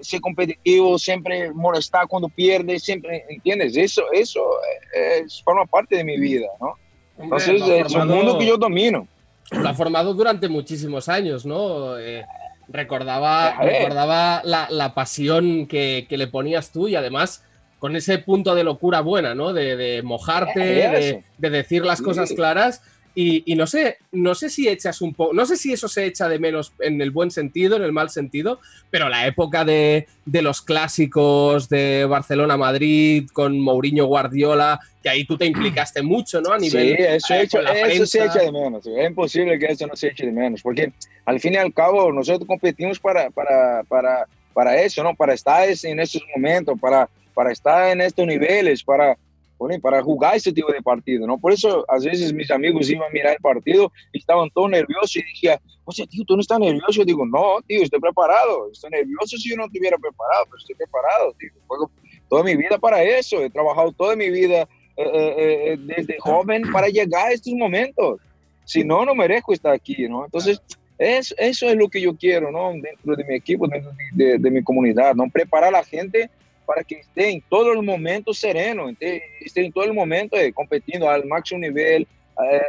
[0.00, 3.76] ser competitivo, siempre molestar cuando pierde, siempre, ¿entiendes?
[3.76, 4.44] Eso, eso
[4.92, 6.74] es, forma parte de mi vida, ¿no?
[7.16, 9.06] Entonces, Hombre, es un mundo que yo domino
[9.50, 11.98] lo ha formado durante muchísimos años, ¿no?
[11.98, 12.24] Eh,
[12.68, 17.44] recordaba recordaba la, la pasión que, que, le ponías tú y además
[17.78, 19.52] con ese punto de locura buena, ¿no?
[19.52, 22.80] De, de mojarte, de, de, decir las cosas claras.
[23.16, 26.04] Y, y no sé, no sé si echas un poco, no sé si eso se
[26.04, 28.58] echa de menos en el buen sentido, en el mal sentido,
[28.90, 35.36] pero la época de, de los clásicos de Barcelona-Madrid con Mourinho Guardiola, que ahí tú
[35.38, 36.52] te implicaste mucho, ¿no?
[36.52, 38.86] A nivel sí, eso, eh, hecho- la eso se echa de menos.
[38.86, 40.92] Es imposible que eso no se eche de menos, porque
[41.24, 45.14] al fin y al cabo nosotros competimos para, para, para, para eso, ¿no?
[45.14, 49.16] Para estar es- en estos momentos, para, para estar en estos niveles, para,
[49.58, 51.38] bueno, para jugar ese tipo de partido, ¿no?
[51.38, 55.16] Por eso a veces mis amigos iban a mirar el partido y estaban todos nerviosos
[55.16, 56.92] y decía, oye, tío, ¿tú no estás nervioso?
[56.92, 58.70] Yo digo, no, tío, estoy preparado.
[58.72, 61.50] Estoy nervioso si yo no estuviera preparado, pero estoy preparado, tío.
[61.66, 61.90] Juego
[62.28, 63.42] toda mi vida para eso.
[63.42, 64.62] He trabajado toda mi vida
[64.96, 65.34] eh, eh,
[65.72, 68.20] eh, desde joven para llegar a estos momentos.
[68.64, 70.24] Si no, no merezco estar aquí, ¿no?
[70.24, 70.60] Entonces,
[70.98, 72.70] es, eso es lo que yo quiero, ¿no?
[72.72, 75.28] Dentro de mi equipo, dentro de, de- de mi comunidad, ¿no?
[75.30, 76.30] Preparar a la gente
[76.66, 80.52] para que esté en todo el momento sereno, esté, esté en todo el momento eh,
[80.52, 82.62] competiendo al máximo nivel, eh, eh,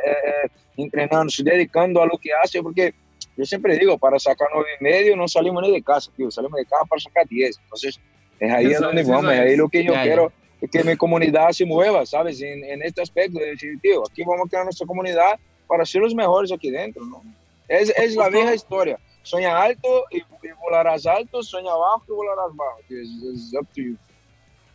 [0.45, 2.93] eh, entrenando, se dedicando a lo que hace, porque
[3.37, 6.57] yo siempre digo, para sacar nueve y medio no salimos ni de casa, tío, salimos
[6.57, 7.57] de casa para sacar diez.
[7.63, 7.99] Entonces,
[8.39, 10.03] es ahí Eso es donde es, vamos, eso es ahí lo que yo Ya, ya.
[10.03, 10.31] quiero,
[10.61, 12.41] es que mi comunidad se mueva, ¿sabes?
[12.41, 16.01] En, en este aspecto de decir, tío, aquí vamos a crear nuestra comunidad para ser
[16.01, 17.23] los mejores aquí dentro, ¿no?
[17.67, 18.99] Es, es la vieja historia.
[19.25, 22.79] Sueña alto y, y volarás alto, sueña abajo y volarás bajo.
[22.89, 23.97] Es, es up to you.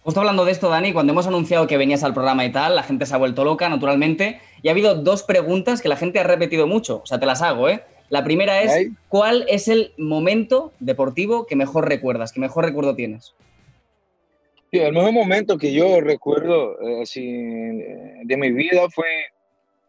[0.02, 2.82] Justo hablando de esto, Dani, cuando hemos anunciado que venías al programa y tal, la
[2.82, 6.24] gente se ha vuelto loca, naturalmente, y ha habido dos preguntas que la gente ha
[6.24, 7.84] repetido mucho, o sea, te las hago, ¿eh?
[8.08, 8.88] La primera es.
[9.08, 13.34] ¿cuál es el momento deportivo que mejor recuerdas, que mejor recuerdo tienes?
[14.72, 19.06] Sí, el mejor momento que yo recuerdo eh, así, de mi vida fue,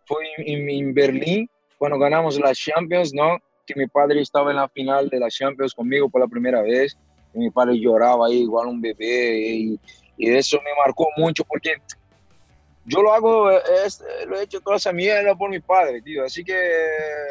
[0.06, 3.38] fue en, en Berlín, cuando ganamos la Champions, ¿no?
[3.66, 6.98] Que mi padre estaba en la final de la Champions conmigo por la primera vez.
[7.34, 9.38] Y mi padre lloraba ahí igual un bebé.
[9.40, 9.80] Y,
[10.18, 11.76] y eso me marcó mucho porque
[12.86, 16.24] yo lo hago, es- lo he hecho toda esa mierda por mi padre, tío.
[16.26, 16.58] Así que,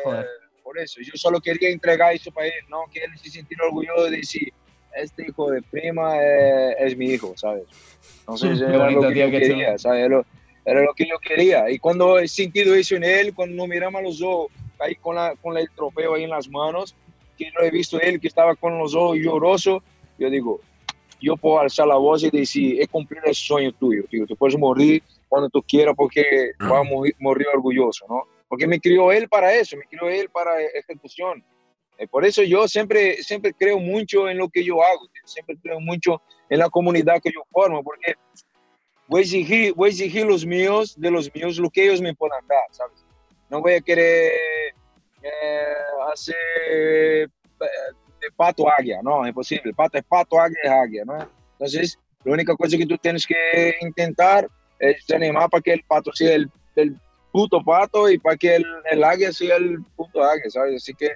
[0.04, 0.26] Joder.
[0.62, 2.84] por eso, yo solo quería entregar eso para él, ¿no?
[2.92, 4.52] Que él se sintiera orgulloso de decir,
[4.94, 7.64] este hijo de prima eh, es mi hijo, ¿sabes?
[8.20, 9.78] Entonces, era bonito, lo que tío, yo qué quería.
[9.78, 10.00] ¿sabes?
[10.00, 10.26] Era lo,
[10.64, 11.68] era lo que yo quería.
[11.70, 15.16] Y cuando he sentido eso en él, cuando nos miramos a los ojos, ahí con,
[15.16, 16.94] la, con el trofeo ahí en las manos,
[17.36, 19.82] que lo he visto él que estaba con los ojos llorosos,
[20.18, 20.60] yo digo,
[21.20, 24.26] yo puedo alzar la voz y decir, he cumplido el sueño tuyo, tío.
[24.26, 28.24] Tú puedes morir cuando tú quieras porque vas a morir, morir orgulloso, ¿no?
[28.48, 31.44] Porque me crió él para eso, me crió él para ejecución.
[31.98, 35.22] Eh, por eso yo siempre, siempre creo mucho en lo que yo hago, tío.
[35.26, 38.14] siempre creo mucho en la comunidad que yo formo, porque
[39.06, 42.14] voy a exigir, voy a exigir los míos, de los míos, lo que ellos me
[42.14, 43.04] puedan dar, ¿sabes?
[43.50, 44.32] No voy a querer
[45.22, 45.74] eh,
[46.12, 47.26] hacer eh,
[48.20, 49.72] de pato águia, no, es imposible.
[49.74, 51.18] Pato es pato, águia es águia, ¿no?
[51.52, 56.12] Entonces, la única cosa que tú tienes que intentar es animar para que el pato
[56.12, 56.96] sea el, el
[57.32, 60.76] puto pato y para que el, el águia sea el puto águia, ¿sabes?
[60.76, 61.12] Así que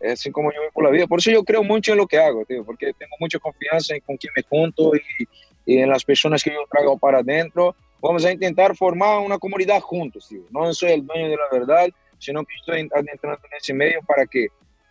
[0.00, 1.06] es así como yo voy por la vida.
[1.06, 4.00] Por eso yo creo mucho en lo que hago, tío, porque tengo mucha confianza en
[4.00, 5.28] con quién me junto y,
[5.66, 7.74] y en las personas que yo traigo para adentro.
[8.02, 10.42] Vamos a intentar formar una comunidad juntos, tío.
[10.50, 14.26] No soy el dueño de la verdad, sino que estoy adentrando en ese medio para
[14.26, 14.46] que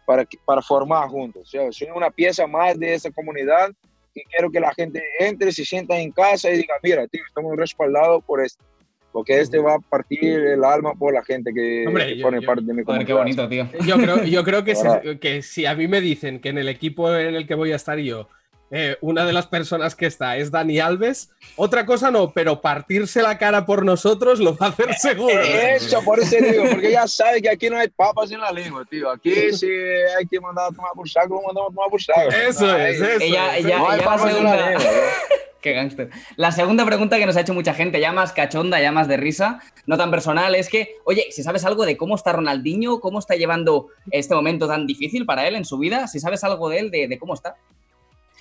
[0.06, 1.44] para, que- para formar juntos.
[1.44, 3.72] O sea, soy una pieza más de esa comunidad
[4.16, 7.56] y quiero que la gente entre, se sienta en casa y diga, mira, tío, estamos
[7.56, 8.64] respaldados por esto.
[9.12, 12.42] Porque este va a partir el alma por la gente que, Hombre, que yo- forme
[12.42, 13.08] yo- parte de mi comunidad.
[13.08, 13.68] qué bonito, tío.
[13.86, 14.88] Yo creo, yo creo que, si,
[15.20, 17.76] que si a mí me dicen que en el equipo en el que voy a
[17.76, 18.30] estar yo,
[18.72, 23.22] eh, una de las personas que está es Dani Alves, otra cosa no, pero partirse
[23.22, 25.40] la cara por nosotros lo va a hacer seguro.
[25.40, 28.86] Eso, por eso digo, porque ya sabe que aquí no hay papas en la lengua,
[28.90, 29.10] tío.
[29.10, 32.30] Aquí si hay que mandar a tomar por saco, lo mandamos a tomar por saco.
[32.30, 33.66] Eso No es, eso Ella, es.
[33.66, 34.84] ella, No hay ella la papas en la lengua.
[35.62, 36.10] Qué gángster.
[36.38, 39.18] La segunda pregunta que nos ha hecho mucha gente, ya más cachonda, ya más de
[39.18, 43.20] risa, no tan personal, es que, oye, si sabes algo de cómo está Ronaldinho, cómo
[43.20, 46.80] está llevando este momento tan difícil para él en su vida, si sabes algo de
[46.80, 47.56] él, de, de cómo está.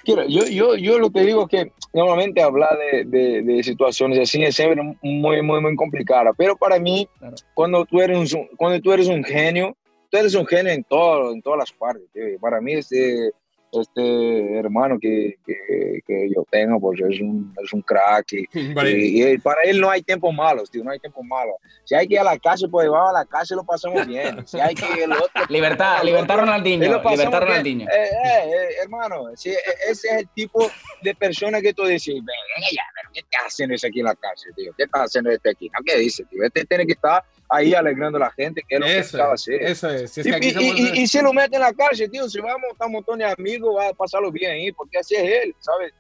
[0.09, 4.19] Quiero, yo, yo, yo lo que digo es que normalmente hablar de, de, de situaciones
[4.19, 6.33] así es siempre muy, muy, muy complicada.
[6.33, 7.37] Pero para mí, Claro.
[7.53, 9.77] cuando, tú eres un, cuando tú eres un genio,
[10.11, 12.05] tú eres un genio en, todo, en todas las partes.
[12.15, 12.23] tío.
[12.41, 13.33] Para mí, este,
[13.73, 18.33] este hermano que, que, que yo tengo, pues es un, es un crack.
[18.33, 18.91] Y, Vale.
[18.93, 21.55] y- y para él no hay tiempos malos, tío, no hay tiempos malos.
[21.85, 24.07] Si hay que ir a la casa, pues vamos a la casa y lo pasamos
[24.07, 24.47] bien.
[24.47, 27.41] Si hay que ir al otro, Libertad, al libertad Ronaldinho, libertad.
[27.41, 27.87] Ronaldinho.
[27.89, 29.57] Eh, eh, eh, hermano, sí, eh,
[29.91, 30.71] ese es el tipo
[31.03, 34.15] de persona que tú decís, venga ya, pero ¿qué está haciendo ese aquí en la
[34.15, 34.73] calle, tío?
[34.77, 35.69] ¿Qué está haciendo este aquí?
[35.69, 35.79] ¿No?
[35.85, 36.43] ¿Qué dice, tío?
[36.45, 39.35] Este tiene que estar ahí alegrando a la gente, que es lo que Eso sabe
[39.35, 39.63] es, hacer.
[39.63, 40.11] eso es.
[40.13, 42.29] Si es Y, que y- somos- y- y si lo mete en la calle, tío,
[42.29, 45.15] si vamos a montar un montón de amigos, va a pasarlo bien ahí, porque así
[45.15, 45.93] es él, ¿sabes?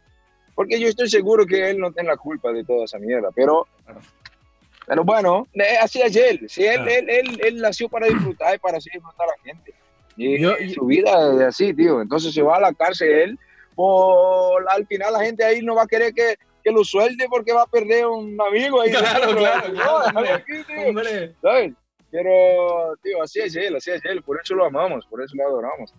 [0.55, 3.67] Porque yo estoy seguro que él no tiene la culpa de toda esa mierda, pero.
[4.87, 6.47] Pero bueno, eh, así es él.
[6.49, 6.91] Sí, él, Ah.
[6.91, 9.75] él, él, él nació para disfrutar y para así disfrutar a la gente.
[10.17, 12.01] Y Yo- su vida es así, tío.
[12.01, 13.39] Entonces se va a la cárcel él.
[13.75, 17.53] Por, al final la gente ahí no va a querer que, que lo suelte porque
[17.53, 18.91] va a perder un amigo ahí.
[18.91, 20.33] Claro, claro, No, claro, déjalo hombre.
[20.33, 20.89] aquí, tío.
[20.89, 21.35] Hombre.
[21.43, 21.73] ¿Sabes?
[22.11, 24.23] Pero, tío, así es él, así es él.
[24.23, 25.93] Por eso lo amamos, por eso lo adoramos.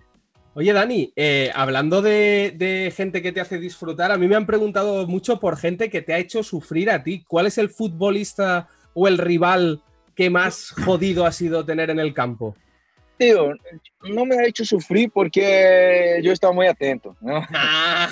[0.55, 4.47] Oye, Dani, eh, hablando de, de gente que te hace disfrutar, a mí me han
[4.47, 7.23] preguntado mucho por gente que te ha hecho sufrir a ti.
[7.27, 9.81] ¿Cuál es el futbolista o el rival
[10.15, 12.55] que más jodido ha sido tener en el campo?
[13.19, 13.51] Tío,
[14.03, 17.41] no me ha hecho sufrir porque yo estaba muy atento, ¿no?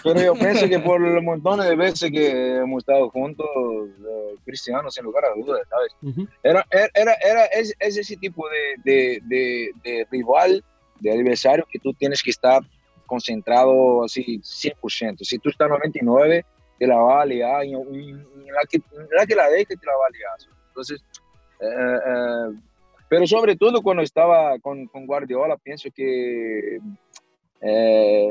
[0.04, 4.92] Pero yo pienso que por los montones de veces que hemos estado juntos, eh, Cristiano,
[4.92, 5.94] sin lugar a dudas, ¿sabes?
[6.02, 6.28] Ujú.
[6.44, 10.62] Era, era, era, era- es, es ese tipo de, de, de, de rival,
[11.00, 12.62] de adversario que tú tienes que estar
[13.06, 15.24] concentrado así 100%.
[15.24, 16.46] Si tú estás 99,
[16.80, 18.82] te la va a liar y, y- y la, que,
[19.18, 20.54] la que la deje te la va a liar.
[20.68, 21.02] Entonces,
[21.62, 22.60] eh, eh,
[23.10, 26.80] pero sobre todo cuando estaba con, con Guardiola, pienso que
[27.62, 28.28] eh,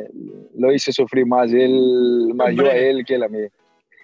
[0.56, 3.38] lo hice sufrir más él, más yo a él que él a mí.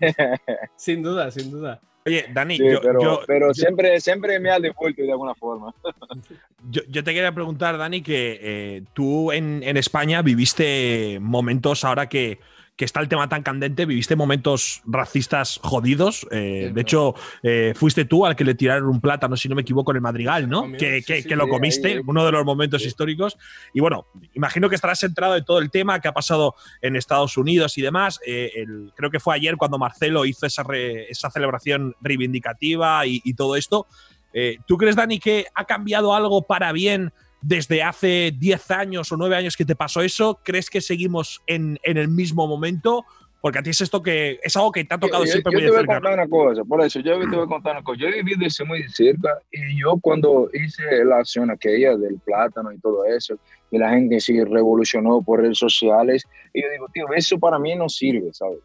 [0.77, 1.81] Sin duda, sin duda.
[2.05, 5.35] Oye, Dani, Sí, yo, pero, yo- pero yo- siempre, siempre me ha devuelto de alguna
[5.37, 5.73] forma.
[6.71, 12.09] yo- yo te quería preguntar, Dani, que eh, tú en, en España viviste momentos ahora
[12.09, 12.41] que,
[12.83, 16.27] que está el tema tan candente, viviste momentos racistas jodidos.
[16.33, 17.14] eh, Sí, de hecho,
[17.45, 20.01] eh, fuiste tú al que le tiraron un plátano, si no me equivoco, en el
[20.01, 20.62] Madrigal, ¿no?
[20.62, 22.03] Comió, que sí, que- sí, que lo comiste, ahí, ahí.
[22.05, 23.38] uno de los momentos históricos.
[23.73, 27.37] Y bueno, imagino que estarás centrado en todo el tema que ha pasado en Estados
[27.37, 28.18] Unidos y demás.
[28.27, 33.21] Eh, el- creo que fue ayer cuando Marcelo hizo esa, re- esa celebración reivindicativa y,
[33.25, 33.87] y todo esto.
[34.33, 37.12] Eh, ¿Tú crees, Dani, que ha cambiado algo para bien
[37.43, 40.41] desde hace 10 años o 9 años que te pasó eso?
[40.43, 43.05] ¿Crees que seguimos en, en el mismo momento?
[43.43, 45.57] Porque a ti es esto que es algo que te ha tocado yo, siempre yo
[45.59, 45.95] muy te de voy a cerca.
[45.95, 48.01] contar una cosa, por eso yo te voy a contar una cosa.
[48.01, 52.21] Yo he vivido eso muy de cerca y yo cuando hice la acción aquella del
[52.21, 53.37] plátano y todo eso,
[53.73, 56.25] y la gente se revolucionó por redes sociales,
[56.55, 58.61] y yo digo, tío, eso para mí no sirve, ¿sabes?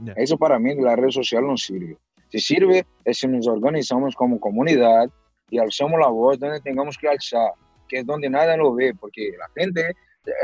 [0.00, 0.14] Ya.
[0.14, 1.96] Eso para mí la red social no sirve.
[2.30, 5.08] Si sirve es si nos organizamos como comunidad
[5.48, 7.52] y alzamos la voz donde tengamos que alzar,
[7.88, 9.94] que es donde nadie lo ve, porque la gente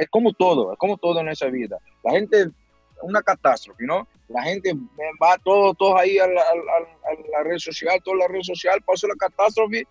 [0.01, 1.79] es como todo, es como todo en esa vida.
[2.03, 2.49] La gente,
[3.03, 4.09] una catástrofe, ¿no?
[4.29, 4.73] La gente
[5.23, 8.81] va todo, todos ahí a la, a a la red social, toda la red social
[8.83, 9.87] pasó la catástrofe,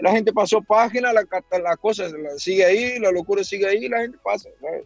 [0.00, 1.24] la gente pasó página, la,
[1.62, 2.04] la cosa
[2.36, 4.48] sigue ahí, la locura sigue ahí, la gente pasa.
[4.60, 4.84] ¿sabes?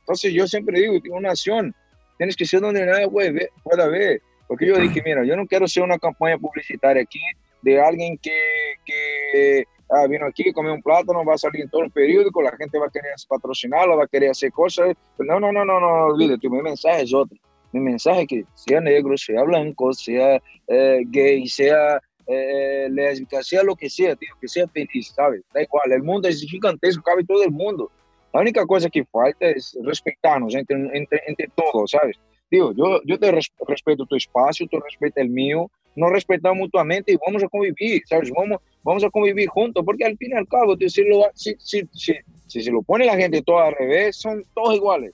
[0.00, 1.74] Entonces yo siempre digo, que una acción,
[2.16, 4.22] tienes que ser donde nadie pueda ver.
[4.46, 7.20] Porque yo dije, mira, yo no quiero ser una campaña publicitaria aquí
[7.62, 8.38] de alguien que,
[8.84, 12.56] que ah, vino aquí, comió un plátano, va a salir en todo el periódico, la
[12.56, 14.94] gente va a querer patrocinarlo, va a querer hacer cosas.
[15.16, 17.36] Pero no, no, no, no, no, olvídate, mi mensaje es otro.
[17.72, 23.62] Mi mensaje es que sea negro, sea blanco, sea eh, gay, sea eh, lésbica, sea
[23.62, 25.42] lo que sea, tío, que sea feliz, ¿sabes?
[25.52, 27.90] Da igual, el mundo es gigantesco, cabe todo el mundo.
[28.32, 32.16] La única cosa que falta es respetarnos entre, entre, entre todos, ¿sabes?
[32.48, 37.12] Tío, yo, yo te res- respeto tu espacio, tú respetas el mío, nos respetamos mutuamente
[37.12, 38.30] y vamos a convivir, ¿sabes?
[38.30, 41.82] Vamos, vamos a convivir juntos, porque al fin y al cabo, si, lo, si, si,
[41.92, 42.14] si,
[42.46, 45.12] si se lo pone la gente todo al revés, son todos iguales.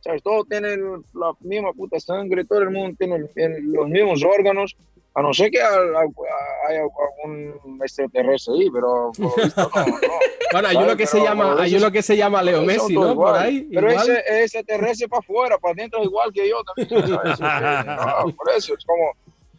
[0.00, 0.22] ¿Sabes?
[0.22, 4.76] Todos tienen la misma puta sangre, todo el mundo tiene el- el- los mismos órganos,
[5.14, 9.98] a no ser que haya algún extraterrestre ahí, pero por lo visto no, no.
[10.52, 13.00] Bueno, hay uno que se llama, hay uno que se llama Leo Messi, ¿no?
[13.00, 13.42] Por iguales.
[13.42, 13.68] ahí.
[13.72, 14.10] Pero igual.
[14.10, 17.08] ese, ese terrestre para afuera, para adentro es igual que yo también.
[17.36, 17.40] ¿sabes?
[17.86, 19.12] No, por eso es como,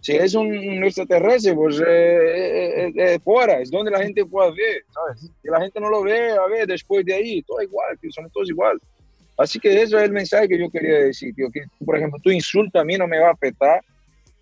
[0.05, 4.51] si es un, un extraterrestre, pues eh, eh, eh, fuera, es donde la gente pueda
[4.51, 5.31] ver, ¿sabes?
[5.41, 8.31] Si la gente no lo ve, a ver, después de ahí, todo igual, que somos
[8.31, 8.79] todos igual.
[9.35, 12.29] Así que eso es el mensaje que yo quería decir, tío, que por ejemplo, tu
[12.29, 13.81] insulto a mí no me va a afectar,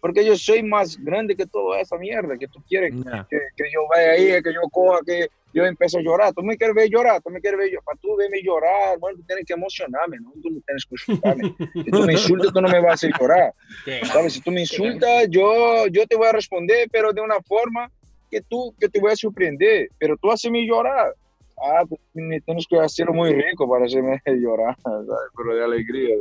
[0.04, 3.88] porque yo soy más grande que toda esa mierda que tú quieres que, que yo
[3.90, 6.34] vaya ahí, que yo coja, que yo empiezo a llorar.
[6.34, 7.86] Tú me quieres ver llorar, tú me quieres ver llorar.
[7.86, 10.34] Para tú verme llorar, bueno, tú tienes que emocionarme, ¿no?
[10.42, 11.56] Tú no tienes que insultarme.
[11.74, 13.54] Si tú me insultas, tú no me vas a hacer llorar.
[14.12, 14.34] ¿Sabes?
[14.34, 17.90] Si tú me insultas, yo, yo te voy a responder, pero de una forma
[18.30, 19.88] que tú, que te voy a sorprender.
[20.00, 21.16] Pero tú haces llorar.
[21.64, 25.08] Ah, tú me tienes que hacerlo muy rico para hacerme llorar, ¿sabes?
[25.38, 26.18] Pero de alegría,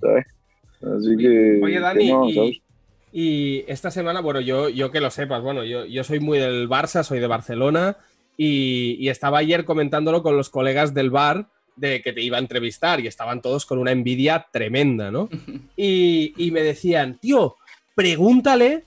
[0.00, 0.26] ¿sabes?
[0.80, 1.60] Así que...
[1.60, 2.50] Oye, que Dani, no, y, ¿sabes?
[2.50, 2.65] y
[3.66, 7.02] esta semana, bueno, yo, yo que lo sepas, bueno, yo, yo soy muy del Barça,
[7.02, 7.96] soy de Barcelona
[8.36, 12.40] y, y estaba ayer comentándolo con los colegas del bar de que te iba a
[12.40, 15.28] entrevistar y estaban todos con una envidia tremenda, ¿no?
[15.76, 17.56] Y, y me decían, tío,
[17.94, 18.84] pregúntale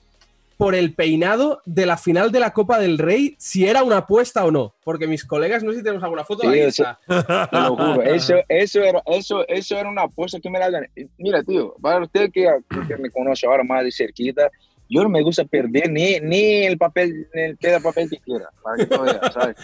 [0.60, 4.44] por el peinado de la final de la Copa del Rey si era una apuesta
[4.44, 7.48] o no, porque mis colegas, no sé si tenemos alguna foto, Sí, ahí eso- está.
[7.50, 10.90] Te lo juro, eso, eso, era, eso, eso era una apuesta que me la gané.
[11.18, 12.46] Mira, tío, para usted que,
[12.90, 14.50] que me conoce ahora más de cerquita,
[14.90, 18.86] yo no me gusta perder ni, ni el papel, ni el piedra, papel, tijera, para
[18.86, 19.56] que veas, ¿sabes?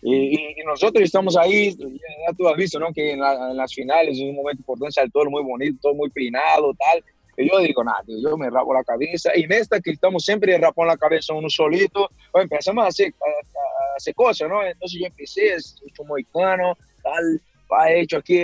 [0.00, 2.92] Y, y- y nosotros estamos ahí, ya tú has visto, ¿no?
[2.92, 5.94] Que en, la- en las finales es un momento importante, sale todo muy bonito, todo
[5.94, 7.02] muy peinado, tal.
[7.40, 9.30] Y yo digo, nada, yo me rapo la cabeza.
[9.34, 13.12] Y en esta que estamos siempre rapando la cabeza uno solito, pues empezamos a hacer,
[13.20, 14.62] a, a- hacer cosas, ¿no?
[14.64, 17.40] Entonces yo empecé, he hecho moicano, tal,
[17.88, 18.38] he hecho aquí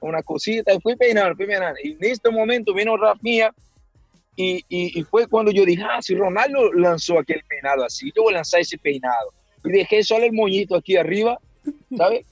[0.00, 1.78] una cosita y fui peinando, fui peinando.
[1.82, 3.50] Y en este momento vino Rafinha
[4.36, 8.22] y, y, y fue cuando yo dije, ah, si Ronaldo lanzó aquel peinado así, yo
[8.22, 9.32] voy a lanzar ese peinado.
[9.64, 11.38] Y dejé solo el moñito aquí arriba,
[11.96, 12.24] ¿sabes?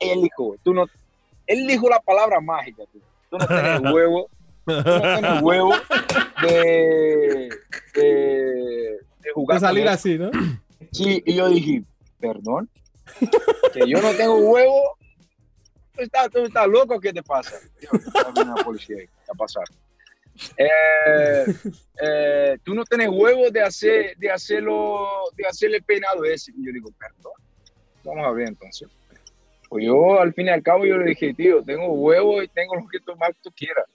[0.00, 0.86] Él dijo, tú no,
[1.46, 2.98] él dijo la palabra mágica, tú,
[3.30, 4.28] tú no tienes huevo,
[4.64, 5.72] tienes huevo
[6.42, 7.48] de,
[7.94, 9.60] de, de jugar.
[9.60, 10.30] De salir con así, ¿no?
[10.92, 11.82] Sí, y yo dije,
[12.20, 12.68] perdón,
[13.72, 14.96] que yo no tengo huevo.
[15.94, 17.56] Tú estás, tú estás loco, ¿qué te pasa?
[18.34, 19.64] La policía ahí, a pasar.
[20.56, 21.44] Eh,
[22.02, 26.50] eh, tú no tienes huevo de hacer, de hacerlo, de hacerle peinado ese.
[26.50, 27.32] Y yo digo, perdón.
[28.02, 28.88] Vamos a ver entonces.
[29.68, 32.74] Pues yo, al fin y al cabo, yo le dije, tío, tengo huevo y tengo
[32.74, 33.86] lo que tú más tú quieras.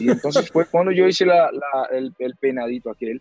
[0.00, 3.20] Y entonces fue cuando yo hice la, la- el, el peinadito aquel.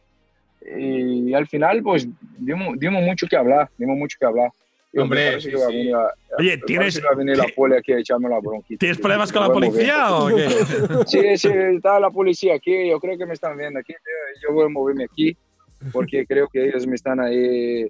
[0.78, 2.08] Y al final, pues,
[2.40, 4.50] dimos, dimos mucho que hablar, dimos mucho que hablar.
[4.92, 5.76] Y Hombre, sí, que va sí.
[5.76, 8.80] venir a- Oye, ¿tienes- que va a venir la poli aquí a echarme la bronquita.
[8.80, 10.48] ¿Tienes problemas con la policía o qué?
[11.08, 12.88] Sí, sí, está la policía aquí.
[12.90, 13.94] Yo creo que me están viendo aquí.
[14.42, 15.36] Yo voy a moverme aquí
[15.92, 17.88] porque creo que ellos me están ahí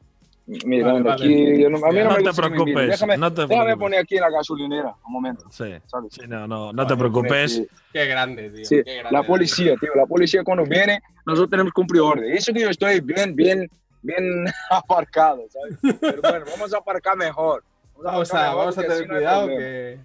[0.48, 1.24] mirando Vale, vale.
[1.24, 1.62] aquí.
[1.62, 3.78] Yo no, a mí no, No me te preocupes, Déjame, no te déjame preocupes.
[3.84, 5.46] poner aquí en la gasolinera un momento.
[5.50, 6.14] Sí, ¿sabes?
[6.14, 7.64] sí, no, no, no te preocupes.
[7.92, 8.66] Qué grande, tío.
[8.66, 12.32] Sí, qué grande, la policía, tío, la policía cuando viene, nosotros tenemos que cumplir orden.
[12.32, 13.70] Eso que yo estoy bien, bien,
[14.02, 15.98] bien aparcado, ¿sabes?
[16.00, 17.64] Pero bueno, vamos a aparcar mejor.
[18.04, 20.00] Vamos aparcar a, mejor vamos a tener cuidado que.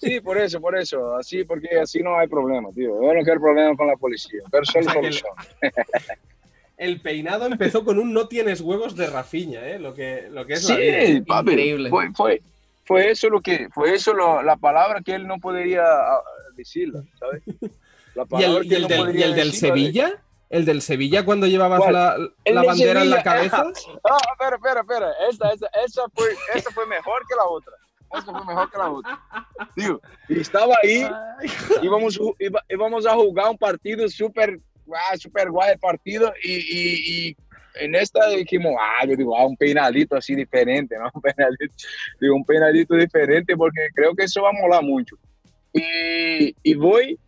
[0.00, 1.16] Sí, por eso, por eso.
[1.16, 3.02] Así, porque así no hay problema, tío.
[3.02, 4.40] Yo no quiero problema con la policía.
[4.50, 5.28] Pero solo O sea,
[6.78, 9.78] el- peinado empezó con un no tienes huevos de Rafiña, ¿eh?
[9.78, 11.24] Lo que, lo que es la Sí, vida.
[11.26, 11.90] papi, Increíble.
[11.90, 12.42] Fue, fue,
[12.84, 16.22] fue eso lo que, fue eso lo- la palabra que él no podría ah,
[16.56, 17.42] decirla, ¿sabes?
[18.14, 20.22] La ¿Y el, y que el no del, podría y el del decirla de- Sevilla?
[20.50, 21.92] ¿El del Sevilla cuando llevabas ¿Cuál?
[21.92, 23.22] la, la de bandera en la Sevilla.
[23.50, 23.64] cabeza?
[24.02, 25.12] Ah, espera, espera, espera.
[25.30, 27.72] Esta, esta, esa, fue, esa fue mejor que la otra.
[28.14, 29.20] Esa fue mejor que la otra.
[29.76, 31.06] Tío, y estaba ahí,
[31.82, 34.58] íbamos, iba- íbamos a jugar un partido súper
[34.94, 37.36] ah, súper guay el partido y, y, y
[37.80, 41.10] en esta dijimos, ah, yo digo, ah, un peinadito así diferente, ¿no?
[41.14, 41.74] Un peinadito,
[42.20, 45.16] digo, un peinadito diferente porque creo que eso va a molar mucho.
[45.72, 47.18] Y, y voy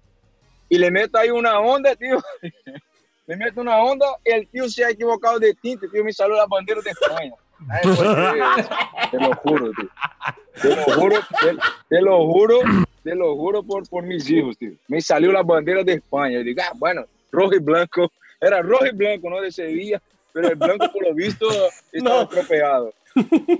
[0.69, 2.19] y le meto ahí una onda, tío.
[3.27, 6.47] Le meto una onda el tío se ha equivocado de tinte, tío, me salió la
[6.47, 7.33] bandera de España.
[7.85, 7.99] Dios,
[9.09, 9.89] te lo juro, tío.
[10.61, 11.57] Te lo juro, te,
[11.89, 12.59] te lo juro,
[13.05, 14.73] te lo juro por, por mis hijos, tío.
[14.89, 16.39] Me salió la bandera de España.
[16.39, 18.11] Yo digo, ah, bueno, rojo y blanco.
[18.41, 20.01] Era rojo y blanco, no de Sevilla,
[20.33, 21.47] pero el blanco por lo visto
[21.93, 22.23] estaba No.
[22.23, 22.95] estropeado.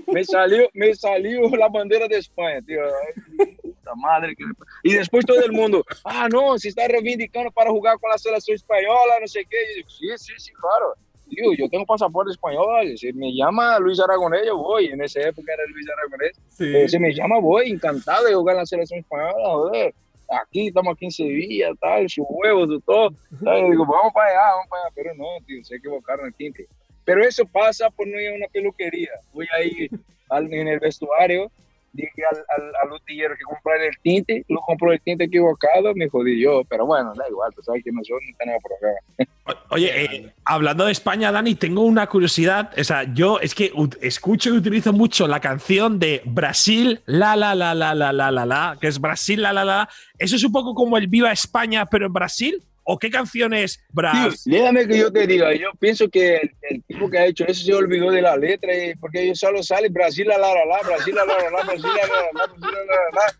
[0.07, 2.79] Me salió, me salió la bandera de España, tío.
[2.85, 4.33] Ay, puta madre.
[4.35, 4.45] que-
[4.83, 8.55] Y después todo el mundo, ah, no, se está reivindicando para jugar con la selección
[8.55, 9.57] española, no sé qué.
[9.81, 10.93] Yo sí, sí, sí, claro.
[11.29, 12.97] Tío, yo tengo pasaporte español.
[12.97, 14.87] Si me llama Luis Aragonés, yo voy.
[14.87, 16.31] En esa época era Luis Aragonés.
[16.49, 16.75] Sí.
[16.75, 19.93] Eh, si me llama, voy, encantado de jugar en la selección española, joder.
[20.31, 23.09] Aquí estamos aquí en Sevilla, tal, sus huevos, su todo.
[23.43, 24.91] Tal, digo, vamos para allá, vamos para allá.
[24.95, 26.67] Pero no, tío, se equivocaron el tinte.
[27.03, 29.09] Pero eso pasa por no ir a una peluquería.
[29.33, 29.89] Voy ahí
[30.29, 31.51] al- en el vestuario,
[31.93, 36.09] dije al, al, al utillero que comprar el tinte, lo compró el tinte equivocado, me
[36.09, 36.63] jodí yo.
[36.69, 39.61] Pero bueno, da igual, tú sabes que nosotros no tenemos problema.
[39.69, 42.71] Oye, eh, hablando de España, Dani, tengo una curiosidad.
[42.77, 47.55] O sea, yo es que escucho y utilizo mucho la canción de Brasil, la la
[47.55, 49.89] la la la la la la, que es Brasil, la la la.
[50.17, 52.63] ¿Eso es un poco como el Viva España, pero en Brasil?
[52.83, 54.53] ¿O qué canción es Tío, Brasil?
[54.53, 57.63] déjame que yo te diga, yo pienso que el, el tipo que ha hecho eso
[57.63, 60.79] se olvidó de la letra, y- porque ellos solo sale Brasil, la la la la,
[60.87, 63.33] Brasil, la la Brasil, la la Brasil, la la la la.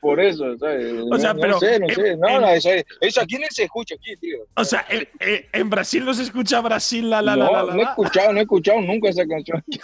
[0.00, 0.94] Por eso, ¿sabes?
[1.12, 2.16] O sea, no, pero no sé, no en- sé.
[2.16, 2.70] No, en- no, eso,
[3.02, 4.38] eso aquí no se escucha aquí, tío.
[4.54, 5.06] O sea, en,
[5.52, 7.74] en- Brasil no se escucha Brasil, la la no, la la.
[7.74, 9.78] no he escuchado, no he escuchado nunca esa canción aquí.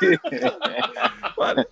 [1.37, 1.67] Vale.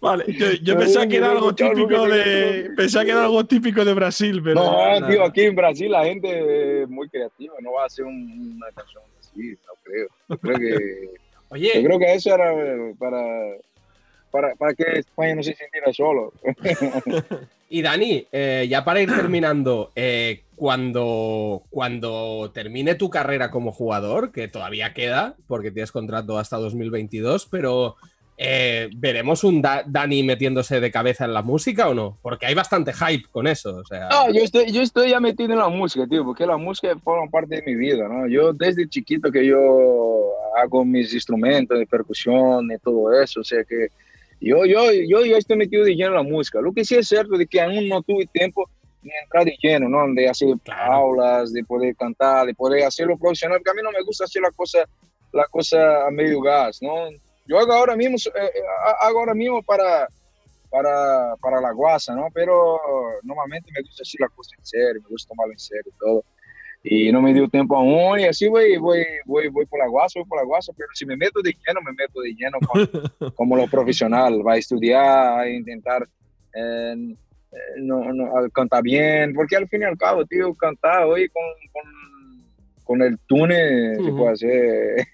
[0.00, 2.70] Vale, yo, yo No, pensaba que era no algo típico de.
[2.76, 4.54] Pensaba que era algo típico de Brasil, pero.
[4.62, 8.54] No, tío, aquí en Brasil la gente es muy creativa, no va a hacer un-
[8.56, 10.08] una canción así, no creo.
[10.28, 10.70] Yo creo que,
[11.14, 11.18] yo
[11.50, 13.22] Oye, creo que eso era eh, para,
[14.30, 16.32] para, para que España no se sintiera solo.
[17.68, 24.30] y Dani, eh, ya para ir terminando, eh, cuando, cuando termine tu carrera como jugador,
[24.32, 27.96] que todavía queda, porque tienes contrato hasta 2022, pero
[28.36, 32.18] eh, ¿veremos un Da- Dani metiéndose de cabeza en la música o no?
[32.22, 33.76] Porque hay bastante hype con eso.
[33.76, 36.56] O sea, No, yo estoy, yo estoy ya metido en la música, tío, porque la
[36.56, 38.26] música forma parte de mi vida, ¿no?
[38.26, 43.62] Yo desde chiquito que yo hago mis instrumentos de percusión y todo eso, o sea
[43.64, 43.88] que
[44.40, 46.60] yo, yo, yo ya estoy metido de lleno en la música.
[46.60, 48.68] Lo que sí es cierto de que aún no tuve tiempo
[49.02, 50.12] de entrar de lleno, ¿no?
[50.12, 54.02] De hacer aulas, de poder cantar, de poder hacerlo profesional, porque a mí no me
[54.02, 54.78] gusta hacer la cosa,
[55.32, 56.94] la cosa a medio gas, ¿no?
[57.46, 58.62] Yo hago ahora mismo, eh, eh,
[59.00, 60.08] hago ahora mismo para,
[60.70, 62.28] para, para la guasa, ¿no?
[62.32, 62.80] Pero
[63.22, 66.24] normalmente me gusta hacer la cosa en serio, me gusta tomarlo en serio y todo.
[66.86, 70.20] Y no me dio tiempo aún, y así voy, voy, voy, voy por la guasa,
[70.20, 73.32] voy por la guasa, pero si me meto de lleno, me meto de lleno con-
[73.34, 76.06] como lo profesional, va a estudiar, a intentar
[76.54, 76.94] eh,
[77.54, 81.42] eh, no, no, cantar bien, porque al fin y al cabo, tío, cantar hoy con,
[81.72, 81.84] con,
[82.84, 84.16] con el tune se Ujú.
[84.16, 85.06] puede hacer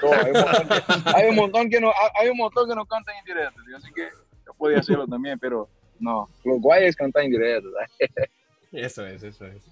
[0.00, 0.12] todo.
[0.14, 3.14] Hay un montón que- hay un montón que no, hay un montón que no cantan
[3.16, 4.02] en directo, tío, así que
[4.46, 7.68] yo podía hacerlo también, pero no, lo guay es cantar en directo.
[7.72, 8.10] ¿sabes?
[8.72, 9.62] Eso es, eso es.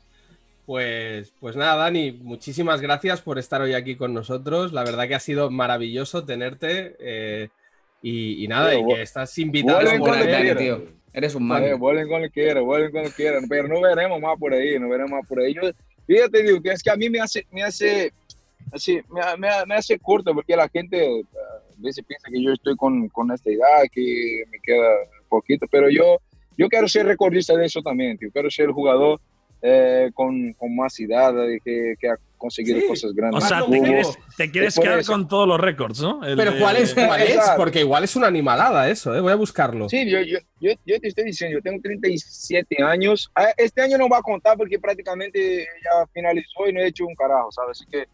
[0.65, 4.73] Pues, pues nada, Dani, muchísimas gracias por estar hoy aquí con nosotros.
[4.73, 6.97] La verdad que ha sido maravilloso tenerte.
[6.99, 7.49] eh,
[8.03, 10.41] y, y nada, Tío, y que estás invitado vuelven a cuando volver.
[10.41, 10.59] quieran.
[10.59, 10.83] tío.
[11.13, 11.79] Eres un Eh, man.
[11.79, 15.27] vuelven cuando quieran, vuelven cuando quieran, pero no veremos más por ahí, no veremos más
[15.29, 15.55] por ahí.
[15.55, 15.63] Yo,
[16.07, 18.13] fíjate, digo, que es que a mí me hace, me hace,
[18.73, 22.53] así, me, me, me hace corto, porque la gente eh, a veces piensa que yo
[22.53, 24.89] estoy con, con esta edad, que me queda
[25.29, 26.19] poquito, pero yo,
[26.57, 28.31] yo quiero ser recordista de eso también, tío.
[28.33, 29.21] quiero ser jugador
[29.63, 31.35] eh, con, con más edad,
[31.65, 32.87] que, que ha conseguido Sí.
[32.87, 33.45] cosas O grandes.
[33.45, 35.13] sea, en el te quieres, te quieres quedar eso.
[35.13, 36.25] con todos los récords, ¿no?
[36.25, 36.95] El Pero ¿cuál es?
[36.95, 37.41] ¿Cuál es?
[37.57, 39.21] Porque igual es una animalada eso, ¿eh?
[39.21, 39.89] Voy a buscarlo.
[39.89, 43.31] Sí, yo, yo, yo, yo te estoy diciendo, yo tengo 37 años.
[43.35, 47.07] Ah, Este año no va a contar porque prácticamente ya finalizó y no he hecho
[47.07, 47.81] un carajo, ¿sabes?
[47.81, 48.05] Así que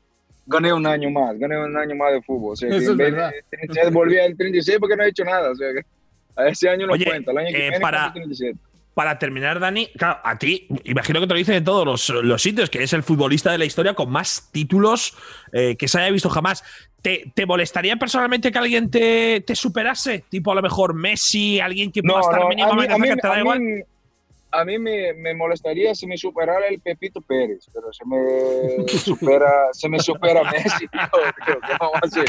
[0.47, 2.53] gané un año más, gané un año más de fútbol.
[2.53, 3.31] O sea, que Eso es en vez verdad.
[3.31, 5.51] de 37 volví al 36 porque no he hecho nada.
[5.51, 5.81] O sea, que
[6.37, 8.59] a ese año no Oye, cuenta, el año que eh, viene para- cuenta 37.
[8.95, 12.43] Para terminar, Dani, claro, a ti, imagino que te lo dicen en todos los, los
[12.43, 15.15] sitios, que es el futbolista de la historia con más títulos
[15.53, 16.63] eh, que se haya visto jamás.
[17.01, 20.25] ¿Te, te molestaría personalmente que alguien te, te superase?
[20.29, 22.99] Tipo, a lo mejor Messi, alguien que pueda No, estar no, a mí, mínimamente a
[22.99, 23.59] mí, cerca, ¿te da a igual?
[24.53, 29.51] A mí me, me molestaría si me superara el Pepito Pérez, pero se me supera,
[29.73, 31.01] se me supera Messi, tío,
[31.47, 32.25] tío, ¿qué vamos a hacer?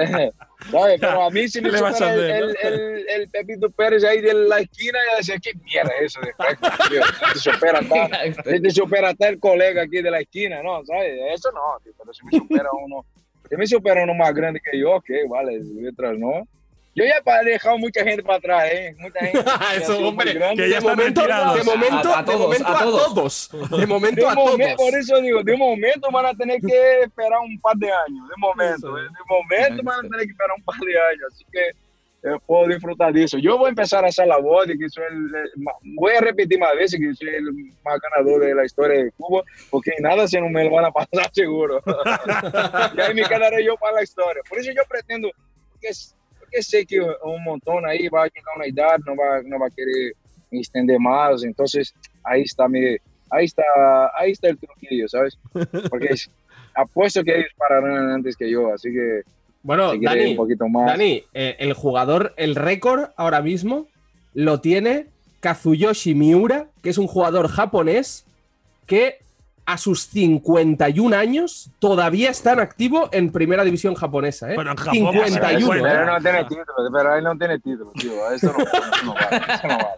[0.00, 0.32] Eh.
[0.70, 2.68] Pero a mí si me ¿Qué le vas supera el, hacer, no?
[2.68, 6.20] el, el, el Pepito Pérez ahí de la esquina, ya decía, ¿qué mierda es eso
[6.20, 6.32] de
[6.88, 7.02] tío?
[7.32, 10.84] Te supera hasta, te supera hasta el colega aquí de la esquina, ¿no?
[10.86, 11.20] ¿Sabes?
[11.34, 13.04] Eso no, tío, pero si me supera uno,
[13.48, 16.48] si me supera uno más grande que yo, ok, vale, mientras no.
[16.96, 18.94] Yo ya he dejado mucha gente para atrás, ¿eh?
[18.98, 19.38] Mucha gente.
[19.70, 20.62] que Eso, hombre, grande.
[20.62, 21.56] que ya de momento, retirados.
[21.56, 23.48] de momento, A- a de todos, momento a a todos.
[23.50, 23.70] todos.
[23.80, 24.90] De momento De a momento, todos.
[24.90, 28.28] por eso digo, de momento van a tener que esperar un par de años.
[28.28, 29.02] De momento, Eso, ¿eh?
[29.02, 31.32] de momento van a tener que esperar un par de años.
[31.34, 31.60] Así que
[32.26, 33.38] eh, puedo disfrutar de eso.
[33.38, 35.30] Yo voy a empezar a hacer la voz de que soy el,
[35.96, 37.44] voy a repetir más veces que soy el
[37.84, 40.90] más ganador de la historia del fútbol, porque nada se no me lo van a
[40.92, 41.82] pasar seguro.
[42.96, 44.42] y ahí me quedaré yo para la historia.
[44.48, 45.28] Por eso yo pretendo,
[45.82, 46.14] es-
[46.54, 49.66] porque sé que un montón ahí va a llegar una edad, no va, no va
[49.66, 50.12] a querer
[50.50, 51.42] extender más.
[51.42, 51.92] Entonces,
[52.22, 52.80] ahí está mi,
[53.30, 53.62] ahí está,
[54.16, 55.36] ahí está el truquillo, ¿sabes?
[55.90, 56.30] Porque es-
[56.74, 59.22] apuesto que ellos pararán antes que yo, así que
[59.62, 60.86] Bueno, seguiré Dani, un poquito más.
[60.86, 63.86] Dani, eh, el jugador, el récord ahora mismo
[64.32, 65.06] lo tiene
[65.40, 68.26] Kazuyoshi Miura, que es un jugador japonés
[68.86, 69.18] que
[69.66, 74.50] a sus 51 años todavía está en activo en primera división japonesa.
[74.52, 74.56] ¿eh?
[74.56, 74.94] Pero en Japón,
[75.24, 75.66] 51.
[75.66, 76.06] bueno, Pero ¿eh?
[76.06, 78.30] no tiene título, pero él no tiene título, tío.
[78.30, 79.88] Eso no, eso no vale, eso no vale.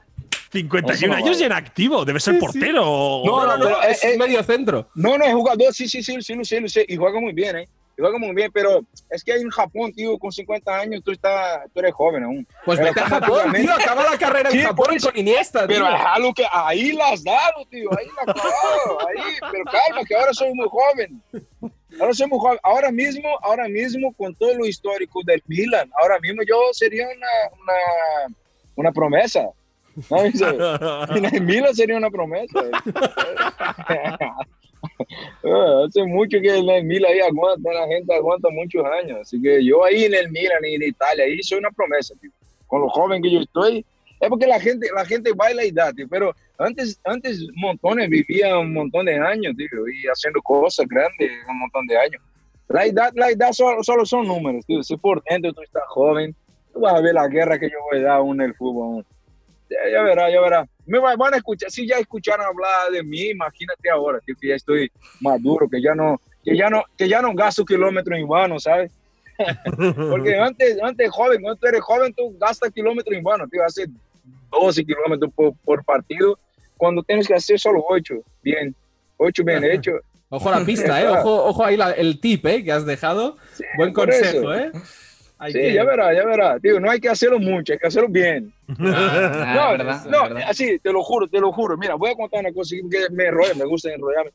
[0.53, 1.41] 51 Eso no años vale.
[1.41, 2.83] y en activo, debe ser Sí, portero.
[2.87, 4.89] o- No, No, no, no, pero, es eh, eh, medio centro.
[4.95, 7.33] No, no, es jugador, sí, sí, sí, sí, lo sé, lo sé, y juega muy
[7.33, 7.69] bien, ¿eh?
[7.99, 11.61] Y juega muy bien, pero es que en Japón, tío, con 50 años tú, estás,
[11.73, 12.47] tú eres joven aún.
[12.65, 13.73] Pues Pero vete a como Japón, tío.
[13.73, 15.09] Acaba la carrera en Sí, Japón por eso.
[15.11, 15.97] con Iniesta, Pero tío.
[15.97, 20.05] es algo que ahí las has dado, tío, ahí la has clavado, ahí, pero calma,
[20.05, 21.23] que ahora soy muy joven.
[21.99, 22.59] Ahora soy muy joven.
[22.63, 27.63] Ahora mismo, ahora mismo, con todo lo histórico del Milan, ahora mismo yo sería una,
[27.63, 28.37] una,
[28.75, 29.49] una promesa.
[30.11, 30.19] ¿no?
[31.17, 32.61] En el Milan sería una promesa.
[35.45, 39.19] Ah, Hace mucho que el Milan ahí aguanta, la gente aguanta muchos años.
[39.21, 42.31] Así que yo ahí en el Milan y en Italia, ahí soy una promesa, tío.
[42.67, 43.85] Con lo joven que yo estoy,
[44.21, 46.07] es porque la gente, la gente baila y da, tío.
[46.09, 51.61] Pero antes, antes montones vivían un montón de años, tío, y haciendo cosas grandes un
[51.61, 52.23] montón de años.
[52.69, 54.83] La edad, la edad solo, solo son números, tío.
[54.83, 56.35] Si por dentro tú estás joven,
[56.73, 59.05] tú vas a ver la guerra que yo voy a dar aún en el fútbol.
[59.69, 60.67] Ya, ya verá, ya verá.
[60.87, 64.49] Me va- van a escuchar, si ya escucharon hablar de mí, imagínate ahora, tío, que
[64.49, 64.91] ya estoy
[65.21, 68.93] maduro, que ya no, que ya no, que ya no gasto kilómetros en vano, ¿sabes?
[70.11, 73.87] Porque antes, antes joven, cuando tú eres joven, tú gastas kilómetros en vano, tío, hace
[74.51, 76.39] 12 kilómetros por, por partido,
[76.77, 78.75] cuando tienes que hacer solo 8, bien,
[79.17, 79.93] 8 bien hecho.
[80.29, 81.07] Ojo a la pista, ¿eh?
[81.21, 82.63] Ojo, ojo ahí la- el tip, ¿eh?
[82.65, 83.37] Que has dejado.
[83.77, 84.55] Buen por consejo, eso.
[84.55, 84.73] ¿eh?
[85.39, 87.87] Hay Sí, que- ya verá, ya verá, tío, no hay que hacerlo mucho, hay que
[87.87, 88.53] hacerlo bien.
[88.69, 90.43] Ah, no, verdad, no, verdad.
[90.49, 91.77] así, te lo juro, te lo juro.
[91.77, 94.31] Mira, voy a contar una cosa que me enrolla, me gusta enrollarme,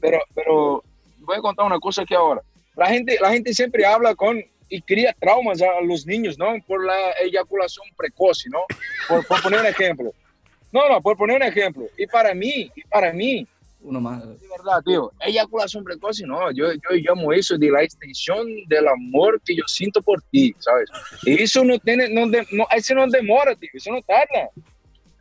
[0.00, 0.82] pero, pero
[1.18, 2.40] voy a contar una cosa que ahora,
[2.76, 6.46] la gente, la gente siempre habla con y cría traumas a los niños, ¿no?
[6.66, 8.60] Por la eyaculación precoz, ¿no?
[9.08, 10.12] Por, por poner un ejemplo.
[10.72, 11.86] No, no, por poner un ejemplo.
[11.98, 13.46] Y para mí, y para mí,
[13.82, 14.20] Uno más.
[14.22, 19.40] de verdad, tío, eyaculación precoz, no, yo, yo llamo eso de la extensión del amor
[19.42, 20.90] que yo siento por ti, ¿sabes?
[21.22, 24.50] Y eso no tiene, no, no, eso no demora, tío, eso no tarda.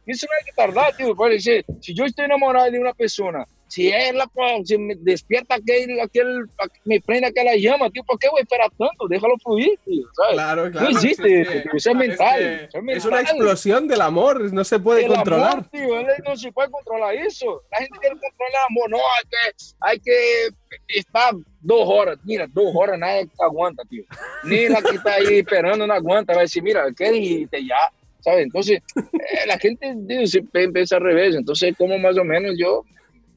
[0.05, 3.45] Eso no hay que tardar, tío, por decir, si yo estoy enamorado de una persona,
[3.69, 6.45] si ela pues, si me despierta aquel, aquel,
[6.85, 9.07] me prende aquella llama, tío, ¿por qué voy a esperar tanto?
[9.07, 10.33] Déjalo fluir, tío, ¿sabes?
[10.33, 10.89] Claro, claro.
[10.89, 11.61] No existe, sí, eso, sí.
[11.61, 12.39] tío, eso es mental.
[12.39, 13.35] que eso es es una mental.
[13.35, 15.51] explosión del amor, no se puede El controlar.
[15.53, 15.87] amor, tío,
[16.25, 17.61] no se puede controlar eso.
[17.71, 18.89] La gente quiere controlar el amor.
[18.89, 22.17] No, hay que, hay que estar dos horas.
[22.23, 24.03] Mira, dos horas nadie aguanta, tío.
[24.43, 26.33] Ni la que está ahí esperando no aguanta.
[26.33, 27.77] Va a decir, mira, ¿quieres irte ya?
[28.21, 28.43] ¿Sabes?
[28.45, 31.35] Entonces, eh, la gente tío, se empieza al revés.
[31.35, 32.83] Entonces, como más o menos yo,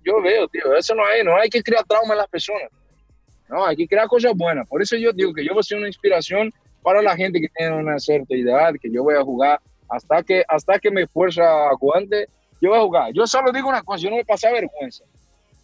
[0.05, 1.22] yo veo, tío, eso no hay.
[1.24, 2.68] No hay que crear trauma en las personas.
[3.48, 4.66] No, hay que crear cosas buenas.
[4.66, 7.48] Por eso yo digo que yo voy a ser una inspiración para la gente que
[7.48, 11.68] tiene una cierta edad, que yo voy a jugar hasta que, hasta que mi fuerza
[11.68, 12.26] aguante,
[12.61, 13.12] yo voy a jugar.
[13.12, 15.05] Yo solo digo una cosa, yo no voy a pasar vergüenza.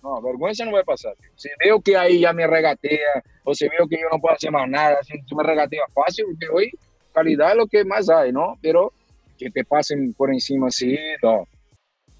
[0.03, 1.15] No, vergüenza no voy a pasar.
[1.17, 1.31] tío.
[1.35, 4.51] Si veo que ahí ya me regatea, o si veo que yo no puedo hacer
[4.51, 6.71] más nada, si me regatea fácil, porque hoy
[7.13, 8.59] calidad es lo que más hay, ¿no?
[8.61, 8.93] Pero
[9.39, 11.47] que te pasen por encima así, no.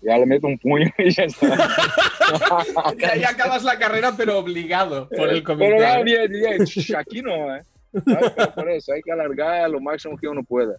[0.01, 1.47] Ya le meto un puño y ya está.
[2.99, 7.63] Y ahí acabas la carrera, pero obligado por el Pero ya, aquí no, ¿eh?
[8.55, 10.77] Por eso hay que alargar lo máximo que uno pueda.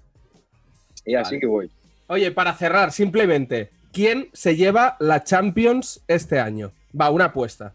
[1.06, 1.72] Y así que voy.
[2.08, 6.72] Oye, para cerrar, simplemente, ¿quién se lleva la Champions este año?
[7.00, 7.74] Va, una apuesta.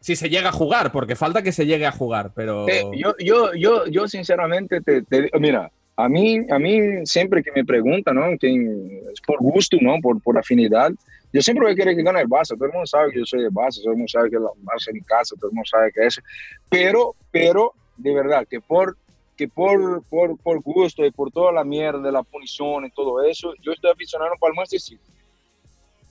[0.00, 2.68] Si se llega a jugar, porque falta que se llegue a jugar, pero.
[2.68, 7.42] Eh, yo, yo, yo, yo sinceramente te, te digo, mira, a mí, a mí siempre
[7.42, 8.26] que me preguntan, ¿no?
[8.30, 10.00] Es por gusto, ¿no?
[10.00, 10.90] Por, por afinidad.
[11.32, 12.56] Yo siempre voy a querer que gane el Barça.
[12.56, 14.42] Todo el mundo sabe que yo soy de Barça, todo el mundo sabe que el
[14.42, 16.20] Barça es mi casa, todo el mundo sabe que eso.
[16.68, 18.96] Pero, pero, de verdad, que por,
[19.36, 23.22] que por, por, por gusto y por toda la mierda de la punición y todo
[23.22, 25.12] eso, yo estoy aficionado para el Manchester City.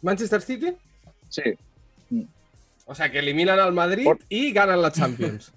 [0.02, 0.74] ¿Manchester City?
[1.30, 1.44] Sí.
[2.86, 5.52] O sea, que eliminan al Madrid Por- y ganan la Champions.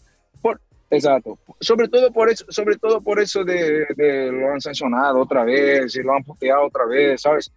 [0.93, 1.39] Exacto.
[1.61, 5.97] Sobre todo por eso, sobre todo por eso de, de lo han sancionado otra vez
[5.97, 7.51] y lo han puteado otra vez, ¿sabes?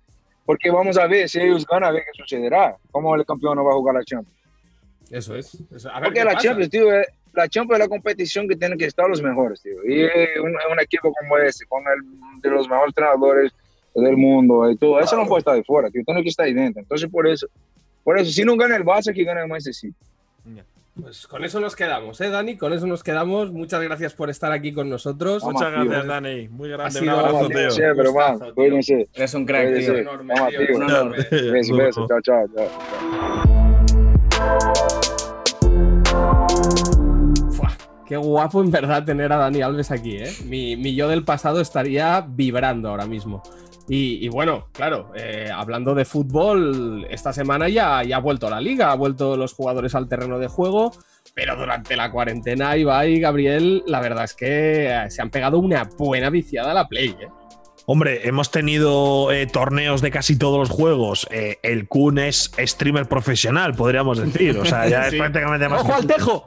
[0.46, 2.78] Porque vamos a ver si ellos ganan, a ver qué sucederá.
[2.92, 4.40] ¿Cómo el campeón no va a jugar la Champions?
[5.12, 5.54] Eso es.
[5.76, 6.48] eso- A ver Porque la pasa.
[6.48, 9.84] Champions, tío, es- la Champions es la competición que tienen que estar los mejores, tío.
[9.86, 13.52] Y eh, un, un equipo como este, con el de los mejores entrenadores
[13.94, 16.04] del mundo y todo, eso no puede estar de fuera, tío.
[16.06, 16.82] Tiene que estar ahí dentro.
[16.82, 17.48] Entonces, por eso,
[18.04, 19.96] por eso, si no gana el Barça, que gane el Manchester City.
[21.02, 22.56] Pues con eso nos quedamos, ¿eh, Dani?
[22.58, 23.52] Con eso nos quedamos.
[23.52, 25.44] Muchas gracias por estar aquí con nosotros.
[25.44, 25.84] Vamos, Muchas tío.
[25.90, 26.48] gracias, Dani.
[26.48, 27.00] Muy grande.
[27.02, 27.72] Un abrazo, Vamos, tío.
[27.72, 29.10] Sí, pero man, cuídense.
[29.14, 29.96] Eres un crack, tío.
[29.98, 30.76] enorme, Vamos, tío, tío.
[30.78, 31.18] un enorme.
[31.52, 32.08] Besos, besos.
[32.08, 32.46] Chao, chao.
[32.56, 33.76] chao.
[37.52, 37.72] Fua,
[38.08, 40.32] qué guapo en verdad tener a Dani Alves aquí, ¿eh?
[40.46, 43.44] Mi, mi yo del pasado estaría vibrando ahora mismo.
[43.88, 48.92] Y, bueno, claro, eh, hablando de fútbol, esta semana ya, ya ha vuelto la liga,
[48.92, 50.92] ha vuelto los jugadores al terreno de juego,
[51.36, 55.60] pero durante la cuarentena, Ibai y Gabriel, la verdad es que eh, se han pegado
[55.60, 57.28] una buena viciada a la Play, ¿eh?
[57.88, 61.28] Hombre, hemos tenido eh, torneos de casi todos los juegos.
[61.30, 64.58] Eh, el Kun es streamer profesional, podríamos decir.
[64.58, 65.16] O sea, ya Sí.
[65.18, 65.82] es prácticamente más.
[65.82, 66.46] ¡Ojo al tejo!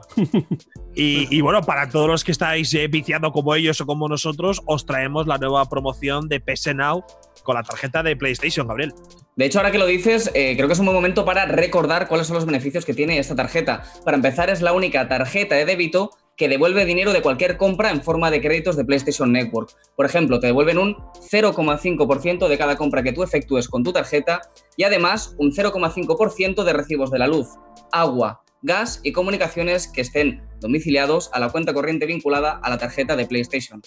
[0.95, 4.61] Y, y bueno, para todos los que estáis eh, viciando como ellos o como nosotros,
[4.65, 7.05] os traemos la nueva promoción de PS Now
[7.43, 8.93] con la tarjeta de PlayStation, Gabriel.
[9.37, 12.09] De hecho, ahora que lo dices, eh, creo que es un buen momento para recordar
[12.09, 13.83] cuáles son los beneficios que tiene esta tarjeta.
[14.03, 18.01] Para empezar, es la única tarjeta de débito que devuelve dinero de cualquier compra en
[18.01, 19.75] forma de créditos de PlayStation Network.
[19.97, 24.41] Por ejemplo, te devuelven un 0,5% de cada compra que tú efectúes con tu tarjeta
[24.77, 27.49] y además un 0,5% de recibos de la luz,
[27.91, 33.17] agua, gas y comunicaciones que estén domiciliados a la cuenta corriente vinculada a la tarjeta
[33.17, 33.81] de PlayStation.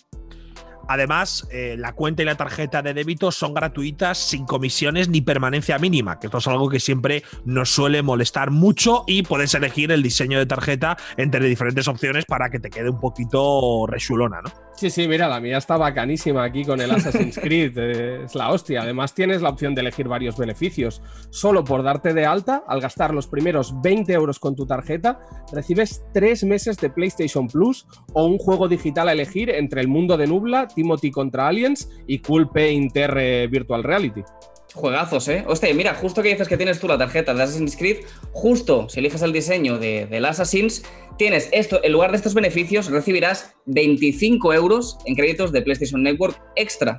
[0.89, 5.79] Además, eh, la cuenta y la tarjeta de débito son gratuitas, sin comisiones ni permanencia
[5.79, 10.03] mínima, que esto es algo que siempre nos suele molestar mucho y puedes elegir el
[10.03, 14.51] diseño de tarjeta entre diferentes opciones para que te quede un poquito rechulona, ¿no?
[14.75, 17.77] Sí, sí, mira, la mía está bacanísima aquí con el Assassin's Creed.
[17.77, 18.83] eh, es la hostia.
[18.83, 21.03] Además, tienes la opción de elegir varios beneficios.
[21.31, 25.21] Solo por darte de alta, al gastar los primeros 20 euros con tu tarjeta,
[25.53, 30.17] recibes 3 meses de PlayStation Plus o un juego digital a elegir entre El Mundo
[30.17, 34.23] de Nubla, Timothy contra Aliens y Cool Paint R Virtual Reality.
[34.75, 35.45] Juegazos, ¿eh?
[35.47, 37.99] Hostia, mira, justo que dices que tienes tú la tarjeta de Assassin's Creed,
[38.33, 40.83] justo si eliges el diseño de, del Assassin's,
[41.19, 46.41] tienes esto, en lugar de estos beneficios, recibirás 25 euros en créditos de PlayStation Network
[46.57, 46.99] extra.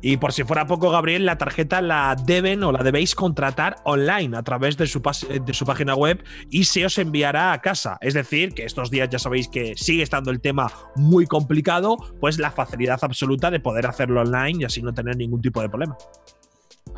[0.00, 4.36] Y por si fuera poco, Gabriel, la tarjeta la deben o la debéis contratar online
[4.36, 5.02] a través de su,
[5.44, 7.98] de su página web y se os enviará a casa.
[8.00, 12.38] Es decir, que estos días ya sabéis que sigue estando el tema muy complicado, pues
[12.38, 15.96] la facilidad absoluta de poder hacerlo online y así no tener ningún tipo de problema.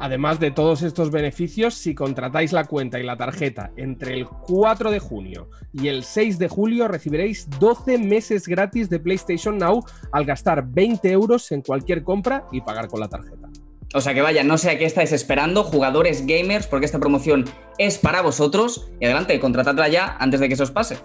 [0.00, 4.90] Además de todos estos beneficios, si contratáis la cuenta y la tarjeta entre el 4
[4.90, 10.24] de junio y el 6 de julio, recibiréis 12 meses gratis de PlayStation Now al
[10.24, 13.49] gastar 20 euros en cualquier compra y pagar con la tarjeta.
[13.92, 17.44] O sea que vaya, no sé a qué estáis esperando, jugadores gamers, porque esta promoción
[17.76, 18.88] es para vosotros.
[19.00, 20.98] Y adelante, contratadla ya antes de que se os pase.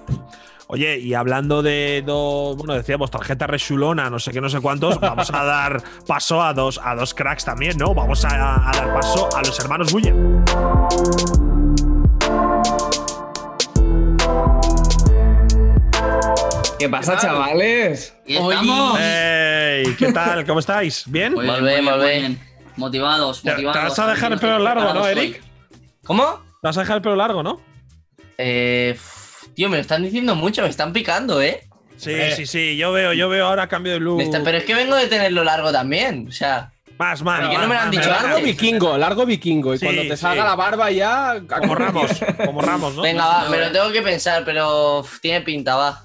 [0.68, 5.00] Oye, y hablando de dos, bueno, decíamos tarjeta rechulona, no sé qué, no sé cuántos,
[5.00, 7.94] vamos a dar paso a dos, a dos cracks también, ¿no?
[7.94, 10.14] Vamos a, a dar paso a los hermanos Buller.
[16.78, 18.16] ¿Qué pasa, chavales?
[18.26, 19.00] Y estamos.
[19.00, 19.96] ¡Ey!
[19.98, 20.46] ¿Qué tal?
[20.46, 21.04] ¿Cómo estáis?
[21.08, 21.34] ¿Bien?
[21.34, 22.40] Muy bien, Muy muy bien, muy bien,
[22.76, 22.80] bien.
[22.82, 23.84] Motivados, Te- motivados.
[23.90, 25.42] vas a dejar el pelo largo, ¿no, Eric?
[25.44, 25.78] hoy.
[26.06, 26.24] ¿Cómo?
[26.62, 27.62] Te vas a dejar el pelo largo, ¿no?
[28.38, 28.98] Eh,
[29.56, 31.68] tío, me lo están diciendo mucho, me están picando, ¿eh?
[31.98, 32.78] Sí, sí, sí.
[32.78, 34.20] Yo veo, yo veo ahora cambio de look.
[34.22, 36.72] Está- pero es que vengo de tenerlo largo también, o sea.
[36.98, 37.42] Más, más.
[37.42, 38.10] ¿Por qué no me lo han dicho.
[38.10, 38.44] Largo antes?
[38.46, 39.74] vikingo, largo vikingo.
[39.74, 40.48] Y Sí, cuando te salga sí.
[40.50, 41.42] la barba ya.
[41.60, 42.12] Como Ramos,
[42.46, 43.02] como Ramos, ¿no?
[43.02, 46.04] Venga, va, me lo tengo que pensar, pero tiene pinta, va.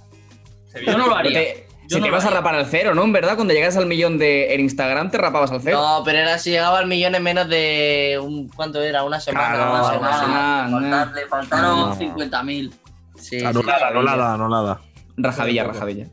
[0.87, 1.33] Yo no lo haría.
[1.41, 3.03] te- Yo si no te vas a rapar al cero, ¿no?
[3.05, 5.79] En verdad, cuando llegas al millón de en Instagram te rapabas al cero.
[5.83, 9.03] No, pero era si llegaba al millón en menos de un ¿cuánto era?
[9.05, 10.69] Una semana, Claro, una semana.
[10.69, 11.97] no, faltaron No.
[11.97, 12.71] 50.000.
[13.19, 13.45] Sí, sí.
[13.45, 14.81] Anulada, anulada, anulada.
[15.17, 16.07] Rajadilla, rajadilla.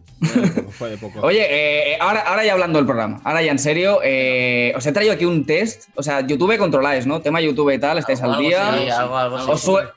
[0.72, 1.20] Fue de poco.
[1.22, 1.46] Oye,
[1.94, 5.14] eh, ahora, ahora ya hablando del programa, ahora ya en serio, eh, os he traído
[5.14, 5.84] aquí un test.
[5.96, 7.22] O sea, YouTube controláis, ¿no?
[7.22, 8.74] Tema YouTube y tal, estáis al Algo día.
[8.80, 9.52] Sí, algo, algo sí.
[9.52, 9.88] ¿Os, sue-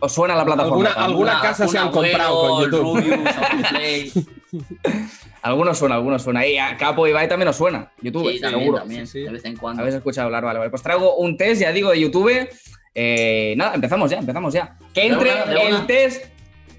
[0.00, 0.90] os suena la plataforma?
[0.90, 3.00] Alguna- alguna casa se han comprado con YouTube.
[3.00, 4.12] Rubius.
[5.42, 6.46] Algunos suena, algunos suena.
[6.46, 7.90] Y a Capo Ibai también os suena.
[8.02, 8.78] YouTube, Sí, también, seguro.
[8.78, 9.24] también, Sí, sí.
[9.24, 9.80] de vez en cuando.
[9.82, 10.70] Habéis escuchado hablar, vale, vale.
[10.70, 12.48] Pues traigo un test, ya digo, de YouTube.
[12.94, 14.76] Eh, nada, empezamos ya, empezamos ya.
[14.92, 16.24] Que entre una, de el test.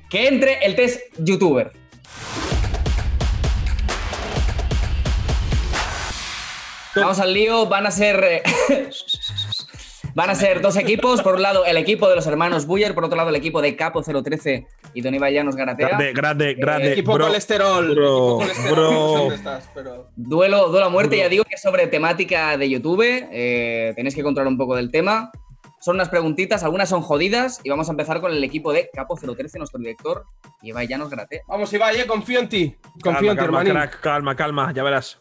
[0.09, 1.71] Que entre el test YouTuber.
[6.95, 8.43] Vamos al lío, van a ser.
[10.11, 11.21] Eh, Van a ser dos equipos.
[11.21, 12.93] Por un lado, el equipo de los hermanos Buller.
[12.93, 15.87] Por otro lado, el equipo de Capo 013 y Don Ibai Llanos Garatea.
[15.87, 16.91] Grande, grande, grande.
[16.91, 17.27] equipo bro.
[17.27, 17.95] colesterol.
[17.95, 18.75] bro, equipo colesterol.
[18.75, 18.91] bro.
[18.91, 22.57] no sé dónde estás, pero- Duelo, duelo a muerte, ya digo que es sobre temática
[22.57, 23.01] de YouTube.
[23.31, 25.31] eh, tenéis que controlar un poco del tema.
[25.79, 27.59] Son unas preguntitas, algunas son jodidas.
[27.63, 30.25] Y vamos a empezar con el equipo de Capo 013, nuestro director.
[30.61, 31.41] Y Ibai Llanos Garatea.
[31.47, 32.75] Vamos, Ibai, eh, confío en ti.
[33.03, 35.19] Confío Calma, en ti, calma, crack, calma, calma, ya verás.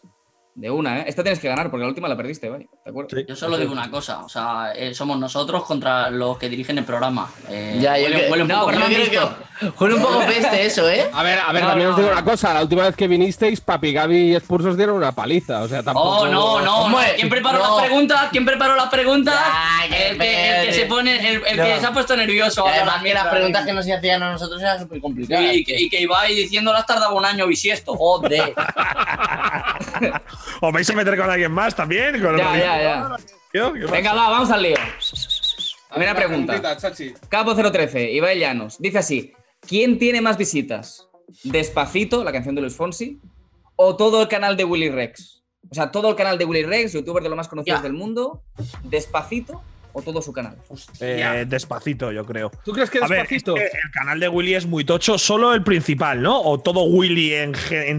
[0.55, 1.05] De una, ¿eh?
[1.07, 2.69] Esta tienes que ganar porque la última la perdiste, Ibai.
[2.85, 3.09] ¿De acuerdo?
[3.17, 3.25] Sí.
[3.29, 6.85] Yo solo digo una cosa, o sea, eh, somos nosotros contra los que dirigen el
[6.85, 7.31] programa.
[7.49, 8.73] Eh, Ya, yo huele, que- huele un no, poco
[9.79, 11.09] huele un poco peste eso, ¿eh?
[11.13, 12.15] A ver, a ver, No, también no, os digo no.
[12.19, 12.53] una cosa.
[12.55, 15.61] La última vez que vinisteis, Papi, Gaby y Expulsos dieron una paliza.
[15.63, 16.09] O sea, tampoco.
[16.21, 16.99] Oh, no, no.
[17.17, 17.77] ¿Quién preparó No.
[17.79, 18.29] las preguntas?
[18.31, 19.37] ¿Quién preparó las preguntas?
[19.85, 21.65] El, que, el que se pone, el, el No.
[21.65, 22.65] que se ha puesto nervioso.
[22.67, 25.55] Y además que las preguntas que nos hacían a nosotros eran súper complicadas.
[25.55, 27.95] Y que, y que Ibai diciéndolas tardaba un año bisiesto.
[27.97, 28.55] Joder.
[30.61, 32.21] ¿Os vais a meter con alguien más también?
[32.23, 33.17] ¿Con Ya, ya,
[33.53, 33.71] ya.
[33.91, 34.77] Venga, va, vamos al lío.
[35.91, 36.77] Primera Una pregunta.
[37.29, 38.77] Capo 013, Ibai Llanos.
[38.79, 39.33] Dice así:
[39.67, 41.09] ¿Quién tiene más visitas?
[41.45, 43.21] ¿Despacito, la canción de Luis Fonsi?
[43.77, 45.43] ¿O todo el canal de Willy Rex?
[45.71, 47.83] O sea, todo el canal de Willy Rex, youtuber de los más conocidos Ya.
[47.83, 48.43] del mundo.
[48.83, 49.63] ¿Despacito
[49.93, 50.57] o todo su canal?
[51.01, 52.51] Eh, despacito, yo creo.
[52.65, 53.57] ¿Tú crees que A ver, despacito?
[53.57, 56.41] es que el canal de Willy es muy tocho, solo el principal, ¿no?
[56.41, 57.53] O todo Willy en,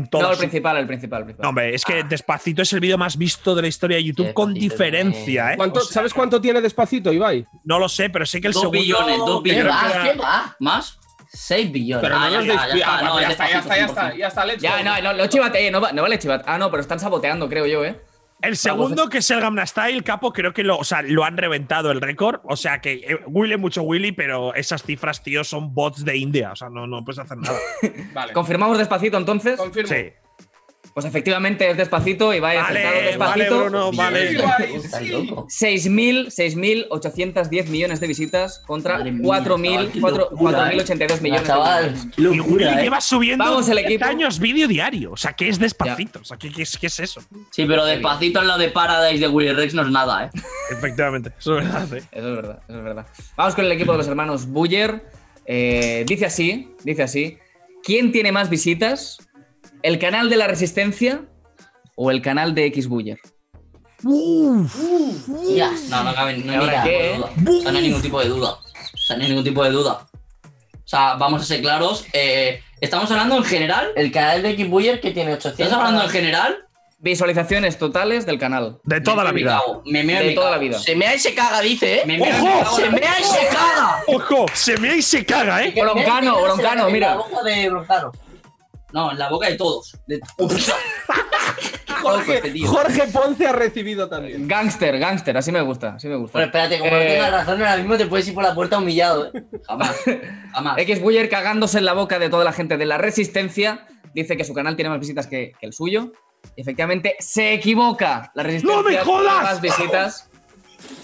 [0.09, 0.21] todo.
[0.23, 1.19] No, el principal, el principal.
[1.21, 1.43] el principal.
[1.43, 4.33] No, hombre, es que Despacito es el vídeo más visto de la historia de YouTube
[4.33, 5.57] con diferencia, ¿eh?
[5.57, 7.45] ¿Cuánto- O sea, ¿Sabes cuánto tiene despacito, Ibai?
[7.63, 8.81] No lo sé, pero sé que el dos segundo.
[8.81, 9.65] billones, dos billones.
[9.65, 9.93] que ¿Más?
[9.95, 10.55] era- ¿Qué va?
[10.59, 10.97] ¿Más?
[11.33, 12.03] 6 billones.
[12.03, 14.45] Pero Ah, no ya, nos ya, Ah, está, ya es está, ya está, ya está,
[14.45, 16.43] ya está, Ya, no, no, no chivate, no, va- no vale chivat.
[16.45, 18.01] Ah, no, pero están saboteando, creo yo, ¿eh?
[18.41, 21.37] El segundo, que es el Gamma Style, capo, creo que lo, o sea, lo han
[21.37, 22.41] reventado el récord.
[22.43, 26.51] O sea que eh, Willy, mucho Willy, pero esas cifras, tío, son bots de India.
[26.51, 27.57] O sea, no, no puedes hacer nada.
[28.13, 28.33] Vale.
[28.33, 29.57] ¿Confirmamos despacito entonces?
[29.57, 29.89] Confirmo.
[29.89, 30.11] sí.
[30.93, 33.59] Pues efectivamente es despacito y va Vale, vale, despacito.
[33.61, 34.33] Bruno, vale.
[34.33, 35.47] Loco.
[35.47, 36.25] 6.000,
[36.89, 41.21] 6.810 millones de visitas contra Madre mía, 4.000, chaval, qué cuatro- locura, 4.082 eh.
[41.21, 42.15] millones de Chaval, visitas.
[42.15, 42.83] qué Y Willy locura, eh.
[42.83, 44.05] lleva subiendo Vamos, el 10 equipo.
[44.05, 45.11] años vídeo diario.
[45.13, 46.19] O sea, que es despacito.
[46.19, 47.21] O sea, ¿qué, qué es, qué es eso?
[47.51, 50.29] Sí, pero despacito en lo de Paradise de Willy Rex no es nada, ¿eh?
[50.71, 51.93] Efectivamente, eso es verdad.
[51.97, 52.03] ¿eh?
[52.11, 53.05] Eso es verdad, eso es verdad.
[53.37, 55.05] Vamos con el equipo de los hermanos Buller.
[55.45, 57.37] Eh, dice así, dice así.
[57.83, 59.17] ¿Quién tiene más visitas?
[59.84, 61.21] ¿El canal de la Resistencia
[61.95, 63.19] o el canal de X Buller?
[65.55, 67.29] Ya, no, no cabe no hay ¿Ahora ningún qué, tipo de duda.
[67.34, 68.51] O sea, no hay ningún tipo de duda.
[68.93, 70.07] O sea, no hay ningún tipo de duda.
[70.73, 72.05] O sea, vamos a ser claros.
[72.13, 73.91] eh, estamos hablando en general.
[73.95, 75.59] El canal de X Buyer que tiene 800.
[75.59, 76.57] ¿Estás hablando en general?
[76.99, 78.79] Visualizaciones totales del canal.
[78.84, 79.59] De toda la Me vida.
[79.59, 80.55] cago, Me meo, De me toda cago.
[80.55, 80.79] la vida.
[80.79, 82.03] Se mea y se caga, dice, ¿eh?
[82.05, 82.45] Me meo, ¡Ojo!
[82.45, 84.03] me cago, Se mea y se caga.
[84.07, 84.45] ¡Ojo!
[84.53, 85.73] Se mea y se caga, ¿eh?
[85.79, 87.09] Broncano, la- Broncano, mira.
[87.11, 88.11] la boca de Broncano.
[88.93, 89.97] No, en la boca de todos.
[90.07, 90.19] De-
[92.01, 92.41] Jorge.
[92.65, 94.47] Jorge Ponce ha recibido también.
[94.47, 96.33] Gangster, gangster, así me gusta, así me gusta.
[96.33, 98.77] Pero espérate, como no Eh, tengas razón, ahora mismo te puedes ir por la puerta
[98.79, 99.43] humillado, ¿eh?
[99.67, 99.95] Jamás.
[100.53, 100.77] Jamás.
[100.79, 103.85] X Buller cagándose en la boca de toda la gente de la Resistencia.
[104.15, 106.11] Dice que su canal tiene más visitas que, que el suyo.
[106.55, 108.31] Y efectivamente se equivoca.
[108.33, 109.43] La Resistencia ¡No me tiene jodas!
[109.43, 110.29] más visitas.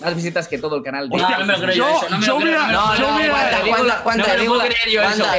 [0.02, 2.10] Más visitas que todo el canal de Hostia, no me lo creo yo, yo- eso.
[2.10, 2.60] No me yo lo creo.
[2.62, 4.66] no lo yo no, te digo la- no te lo digo la-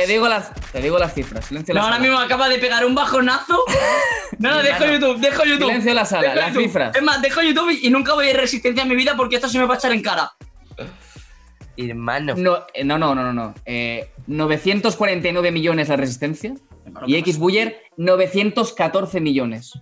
[0.07, 1.45] digo las, te digo las cifras.
[1.47, 2.03] Silencio No, la ahora sala.
[2.09, 3.63] mismo me acaba de pegar un bajonazo.
[4.39, 5.67] No, no, dejo YouTube, dejo YouTube.
[5.67, 6.63] Silencio en la sala, Dejo las YouTube.
[6.65, 6.95] cifras.
[6.97, 9.49] Es más, dejo YouTube y nunca voy a ir resistencia en mi vida porque esto
[9.49, 10.31] se me va a echar en cara.
[11.77, 12.35] Hermano.
[12.37, 13.33] No, eh, no, no, no, no.
[13.33, 13.55] no.
[13.65, 16.55] Eh, 949 millones la Resistencia.
[17.07, 19.73] Y X Buller, 914 millones.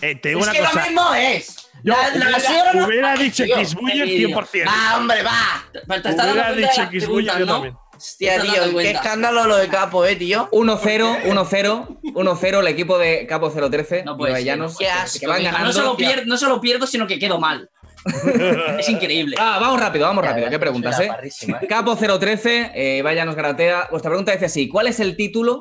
[0.00, 0.82] Eh, te digo Es una que lo cosa.
[0.86, 1.59] mismo es.
[1.82, 2.86] Yo La- la- hubiera, ¿sí o no?
[2.86, 4.28] hubiera dicho Tío, X Buller qué vídeo.
[4.28, 4.66] 100%.
[4.66, 5.64] Va, hombre, va.
[5.72, 7.52] Te Hubiera dicho las X Buller yo ¿no?
[7.54, 7.76] también.
[7.96, 10.48] Hostia, tío, qué escándalo lo de Capo, eh, tío.
[10.52, 14.04] 1-0, 1-0, 1-0 el equipo de Capo 013.
[14.04, 15.20] No puede ser, no que- ser.
[15.20, 15.72] que van No ganando.
[15.72, 17.68] solo, pierdo, no solo pierdo, sino que quedo mal.
[18.78, 19.36] es increíble.
[19.38, 20.46] Ah, vamos rápido, vamos rápido.
[20.46, 21.10] ya, ¿Qué preguntas, eh?
[21.22, 21.66] eh.
[21.68, 23.88] Capo 013, eh, vaya nos garatea.
[23.90, 25.60] Vuestra pregunta dice así: ¿Cuál es el título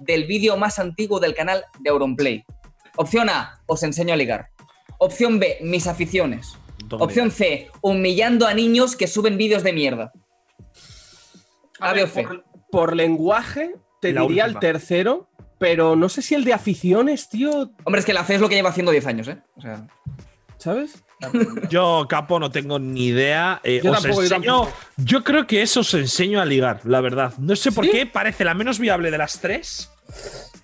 [0.00, 2.44] del vídeo más antiguo del canal de Auronplay?
[2.96, 4.48] Opción A, os enseño a ligar.
[4.98, 6.54] Opción B, mis aficiones.
[6.90, 10.12] Opción C, humillando a niños que suben vídeos de mierda.
[11.80, 12.22] A, B o C.
[12.22, 14.60] por, por lenguaje, te La diría última.
[14.60, 15.28] el tercero,
[15.58, 17.72] pero no sé si el de aficiones, tío.
[17.84, 19.38] Hombre, es que la C es lo que lleva haciendo 10 años, ¿eh?
[19.56, 19.86] O sea,
[20.58, 21.02] ¿Sabes?
[21.70, 23.60] Yo, Capo, no tengo ni idea.
[23.64, 24.76] Eh, Yo os tampoco, yo enseño- tampoco.
[24.96, 27.32] yo creo que eso os enseño a ligar, la verdad.
[27.38, 27.90] No sé por ¿Sí?
[27.90, 29.90] qué parece la menos viable de las tres.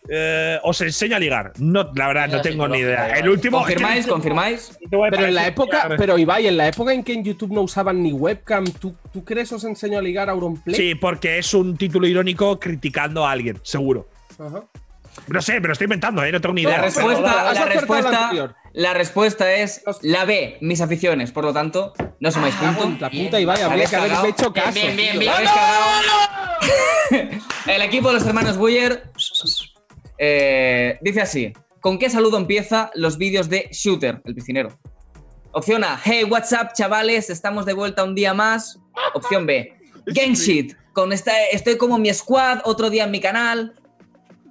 [0.08, 1.52] Eh, os enseño a ligar.
[1.58, 3.16] No, la verdad, no tengo ni idea.
[3.18, 3.58] El último.
[3.58, 4.06] ¿confirmáis?
[4.06, 4.78] ¿Confirmáis?
[4.90, 8.02] Pero en la época, pero Ibai, en la época en que en YouTube no usaban
[8.02, 10.74] ni webcam, ¿tú, tú crees os enseño a ligar a Auronplay?
[10.74, 14.08] Sí, porque es un título irónico criticando a alguien, seguro.
[14.38, 14.64] Ajá.
[15.28, 16.32] No sé, me lo estoy inventando, ¿eh?
[16.32, 16.78] no tengo ni idea.
[16.78, 21.30] La respuesta, la respuesta, la respuesta es la B, mis aficiones.
[21.32, 23.00] Por lo tanto, no sumáis puntos.
[23.00, 24.74] La puta Ibai, habría que haberme hecho Bien, caso.
[24.74, 25.32] bien, bien, bien.
[25.32, 25.84] Cagado.
[27.66, 29.10] El equipo de los hermanos Buyer
[30.24, 34.78] eh, dice así: ¿Con qué saludo empieza los vídeos de Shooter, el piscinero?
[35.50, 37.28] Opción A: Hey, what's up, chavales?
[37.28, 38.78] Estamos de vuelta un día más.
[39.14, 39.74] Opción B:
[40.06, 40.76] Gang shit.
[40.92, 43.74] Con esta, estoy como mi squad, otro día en mi canal.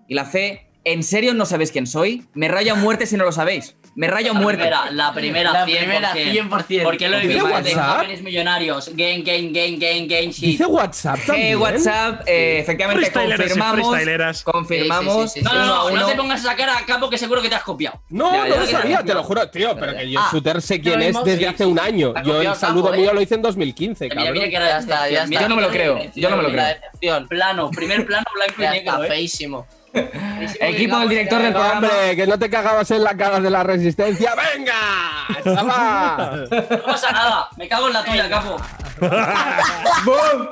[0.10, 2.28] Y la C: ¿En serio no sabéis quién soy?
[2.34, 3.78] Me rayo a muerte si no lo sabéis.
[3.94, 4.64] Me rayo La muerte.
[4.64, 5.78] primera, la primera, La 100%.
[5.80, 6.84] primera, 100%.
[6.84, 7.96] Porque lo he ¿Dice visto de WhatsApp?
[7.98, 8.90] jóvenes millonarios.
[8.94, 10.46] Game, game, game, game, game, shit.
[10.46, 11.48] Dice WhatsApp también.
[11.50, 14.44] Hey, WhatsApp, eh, efectivamente confirmamos.
[14.44, 15.34] Confirmamos.
[15.34, 17.18] Sí, sí, sí, sí, No, no, no, no te pongas a cara a capo que
[17.18, 18.02] seguro que te has copiado.
[18.10, 19.76] No, Ya, no lo sabía, te lo juro, tío.
[19.78, 21.70] Pero que yo Ah, Shooter sé quién es mismo, desde sí, hace sí.
[21.70, 22.14] un año.
[22.24, 23.14] Yo el saludo mío ¿eh?
[23.14, 24.34] lo hice en 2015, Mira, cabrón.
[24.34, 25.42] mira que era Ya está, ya está.
[25.42, 27.28] Yo no me lo creo, yo no me lo creo.
[27.28, 29.04] Plano, primer plano blanco y negro.
[29.04, 29.08] ¿eh?
[29.08, 29.68] feísimo.
[29.94, 31.74] Equipo del director del programa.
[31.88, 34.34] hombre, que no te cagabas en la cara de la resistencia.
[34.36, 34.74] ¡Venga!
[35.44, 36.48] ¡Chaval!
[36.70, 38.58] No pasa nada, me cago en la tuya, capo.
[40.06, 40.48] ¡Bum!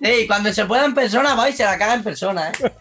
[0.00, 2.72] Ey, cuando se pueda en persona, va y se la caga en persona, eh.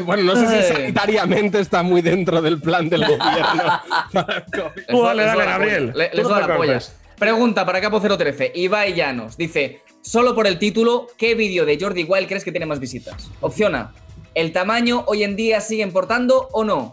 [0.00, 3.82] Bueno, no sé si sanitariamente está muy dentro del plan del gobierno.
[4.88, 5.92] Tú dale, dale, Gabriel.
[5.94, 6.56] Le- Les doy te la polla.
[6.58, 6.96] preocupes.
[7.16, 8.50] Pregunta para Capo 013.
[8.56, 12.66] Ibai Llanos dice: Solo por el título, ¿qué vídeo de Jordi Wild crees que tiene
[12.66, 13.30] más visitas?
[13.40, 13.94] Opción A:
[14.34, 16.92] ¿El tamaño hoy en día sigue importando o no?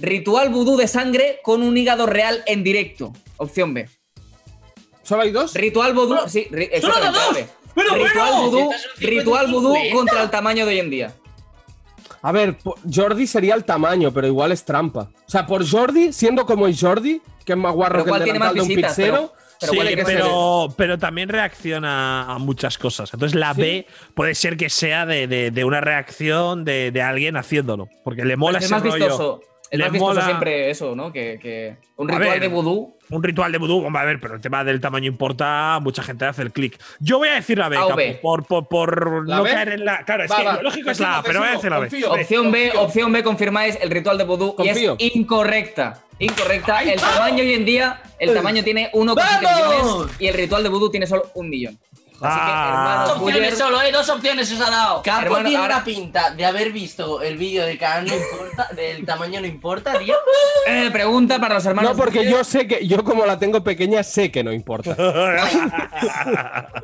[0.00, 3.12] Ritual vudú de sangre con un hígado real en directo.
[3.36, 3.86] Opción B.
[5.02, 5.52] ¿Solo hay dos?
[5.54, 6.16] Ritual vudú.
[6.26, 7.50] Sí, ri- ¡Solo exactamente, dos!
[7.74, 8.42] ¡Pero Ritual bueno!
[8.50, 9.50] vudú, ritual 50-50.
[9.52, 11.14] vudú contra el tamaño de hoy en día.
[12.22, 12.56] A ver,
[12.92, 15.10] Jordi sería el tamaño, pero igual es trampa.
[15.26, 18.12] O sea, por Jordi, siendo como es Jordi, que es más guarro Pero que el
[18.12, 18.96] ¿cuál tiene más delantal de un visitas?
[18.96, 23.12] pixero, pero Sí, pero, pero también reacciona a muchas cosas.
[23.12, 23.60] Entonces la Sí.
[23.60, 27.88] B puede ser que sea de, de- de una reacción de, de alguien haciéndolo.
[28.04, 28.94] Porque le mola es ese más rollo.
[28.96, 29.40] vistoso.
[29.70, 31.12] Es Le más vistoso mola- siempre eso, ¿no?
[31.12, 32.96] Que, que un ritual ver, de vudú.
[33.08, 36.24] Un ritual de vudú, hombre, a ver, pero el tema del tamaño importa, mucha gente
[36.24, 36.76] hace el clic.
[36.98, 38.18] Yo voy a decir la B, A B.
[38.20, 39.50] por, por, por ¿La no B?
[39.52, 40.04] caer en la.
[40.04, 41.78] Claro, es Va, que va, lo lógico es la A, pero voy a decir la
[41.78, 41.88] B.
[41.88, 42.12] confío.
[42.12, 42.82] Opción B, confío.
[42.82, 44.96] opción B, confirmáis el ritual de vudú Confío.
[44.98, 46.02] y es incorrecta.
[46.18, 46.78] Incorrecta.
[46.78, 47.14] ¡Ay, el vamos!
[47.14, 49.96] tamaño hoy en día, el tamaño tiene 1,7 ¡Vamos!
[49.98, 51.78] millones y el ritual de vudú tiene solo un millón.
[52.22, 53.04] Así que, Ah.
[53.08, 53.92] Dos opciones solo, ¿eh?
[53.92, 55.02] Dos opciones os ha dado.
[55.02, 58.68] Capo Hermano, tiene ahora- una pinta de haber visto el vídeo de canal no importa,
[58.74, 60.14] del tamaño no importa, tío.
[60.66, 61.92] eh, pregunta para los hermanos.
[61.92, 64.94] No, porque yo sé que, yo como la tengo pequeña, sé que no importa.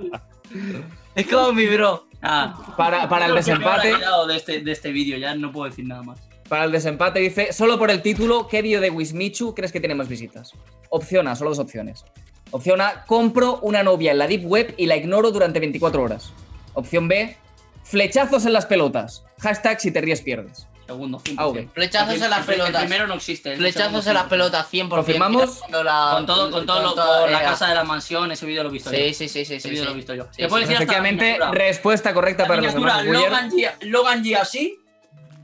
[1.14, 2.06] Es como mi bro.
[2.22, 5.16] Ah, Para, para el lo que me habrá desempate, quedado de este, de este vídeo,
[5.18, 6.18] ya no puedo decir nada más.
[6.48, 9.94] para el desempate dice, solo por el título, ¿qué vídeo de Wismichu crees que tiene
[9.94, 10.52] más visitas?
[10.90, 12.04] Opción A, solo dos opciones.
[12.52, 16.32] Opción A, compro una novia en la Deep Web y la ignoro durante 24 horas.
[16.74, 17.36] Opción B,
[17.84, 19.24] flechazos en las pelotas.
[19.40, 20.66] Hashtag si te ríes pierdes.
[20.86, 21.34] Segundo, 100%.
[21.38, 21.58] Ah, ok.
[21.74, 22.80] Flechazos El- en las el- el pelotas.
[22.82, 23.50] primero no existe.
[23.52, 24.28] el Flechazos segundo en las 100%.
[24.28, 24.88] pelotas, 100%.
[25.04, 25.60] ¿Confirmamos?
[25.84, 28.46] La- Con todo, con todo, lo- todo, con la eh, casa de la mansión, ese
[28.46, 28.96] vídeo lo he visto yo.
[28.98, 29.54] Sí, sí, sí, sí.
[29.54, 29.86] Ese sí, vídeo sí.
[29.86, 30.24] lo he visto yo.
[30.30, 30.48] Sí, sí.
[30.48, 31.50] la Efectivamente, miniatura.
[31.50, 33.04] respuesta correcta La para los Buller.
[33.06, 34.78] Logan G, Logan G así.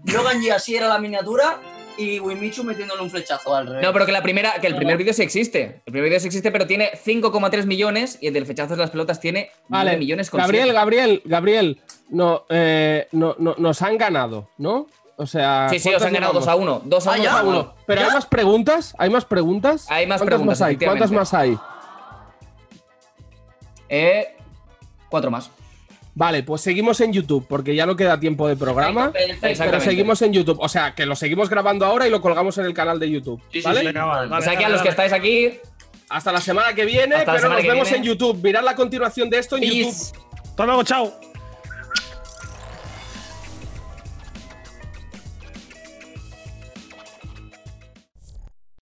[0.05, 1.59] Logan G así era la miniatura.
[1.99, 3.82] Y Wimichu metiéndole un flechazo al revés.
[3.82, 5.82] No, pero que la primera, que el primer vídeo sí existe.
[5.86, 8.90] El primer vídeo sí existe, pero tiene 5,3 millones y el del flechazos de las
[8.90, 10.76] pelotas tiene 9 Vale, millones con Gabriel, siete.
[10.78, 11.80] Gabriel, Gabriel,
[12.11, 14.86] no, eh, no, no- nos han ganado, ¿no?
[15.16, 16.82] O sea, Sí, sí, os ¿cuántos han ganado 2 a llevamos?
[16.82, 16.88] 1.
[16.88, 17.22] 2 a Ah, 1.
[17.24, 17.30] ya.
[17.32, 17.74] Dos a uno.
[17.86, 19.86] Pero hay más preguntas, hay más preguntas.
[19.90, 20.76] Hay más ¿Cuántas preguntas, más hay?
[20.76, 21.59] ¿Cuántas más hay?
[23.88, 24.36] Eh,
[25.11, 25.51] cuatro más.
[26.14, 29.12] Vale, pues seguimos en YouTube, porque ya no queda tiempo de programa.
[29.12, 30.58] Perfecto, Pero seguimos en YouTube.
[30.60, 33.40] O sea, que lo seguimos grabando ahora y lo colgamos en el canal de YouTube.
[33.50, 33.80] Sí, sí, ¿Vale?
[33.80, 33.86] sí.
[33.86, 35.52] Venga, vale, O sea que a los que estáis aquí,
[36.10, 37.96] Hasta la semana que viene, pero semana nos vemos viene.
[37.98, 38.38] en YouTube.
[38.42, 40.12] Mirad la continuación de esto en Peace.
[40.12, 40.42] YouTube.
[40.50, 41.32] Hasta luego, chao.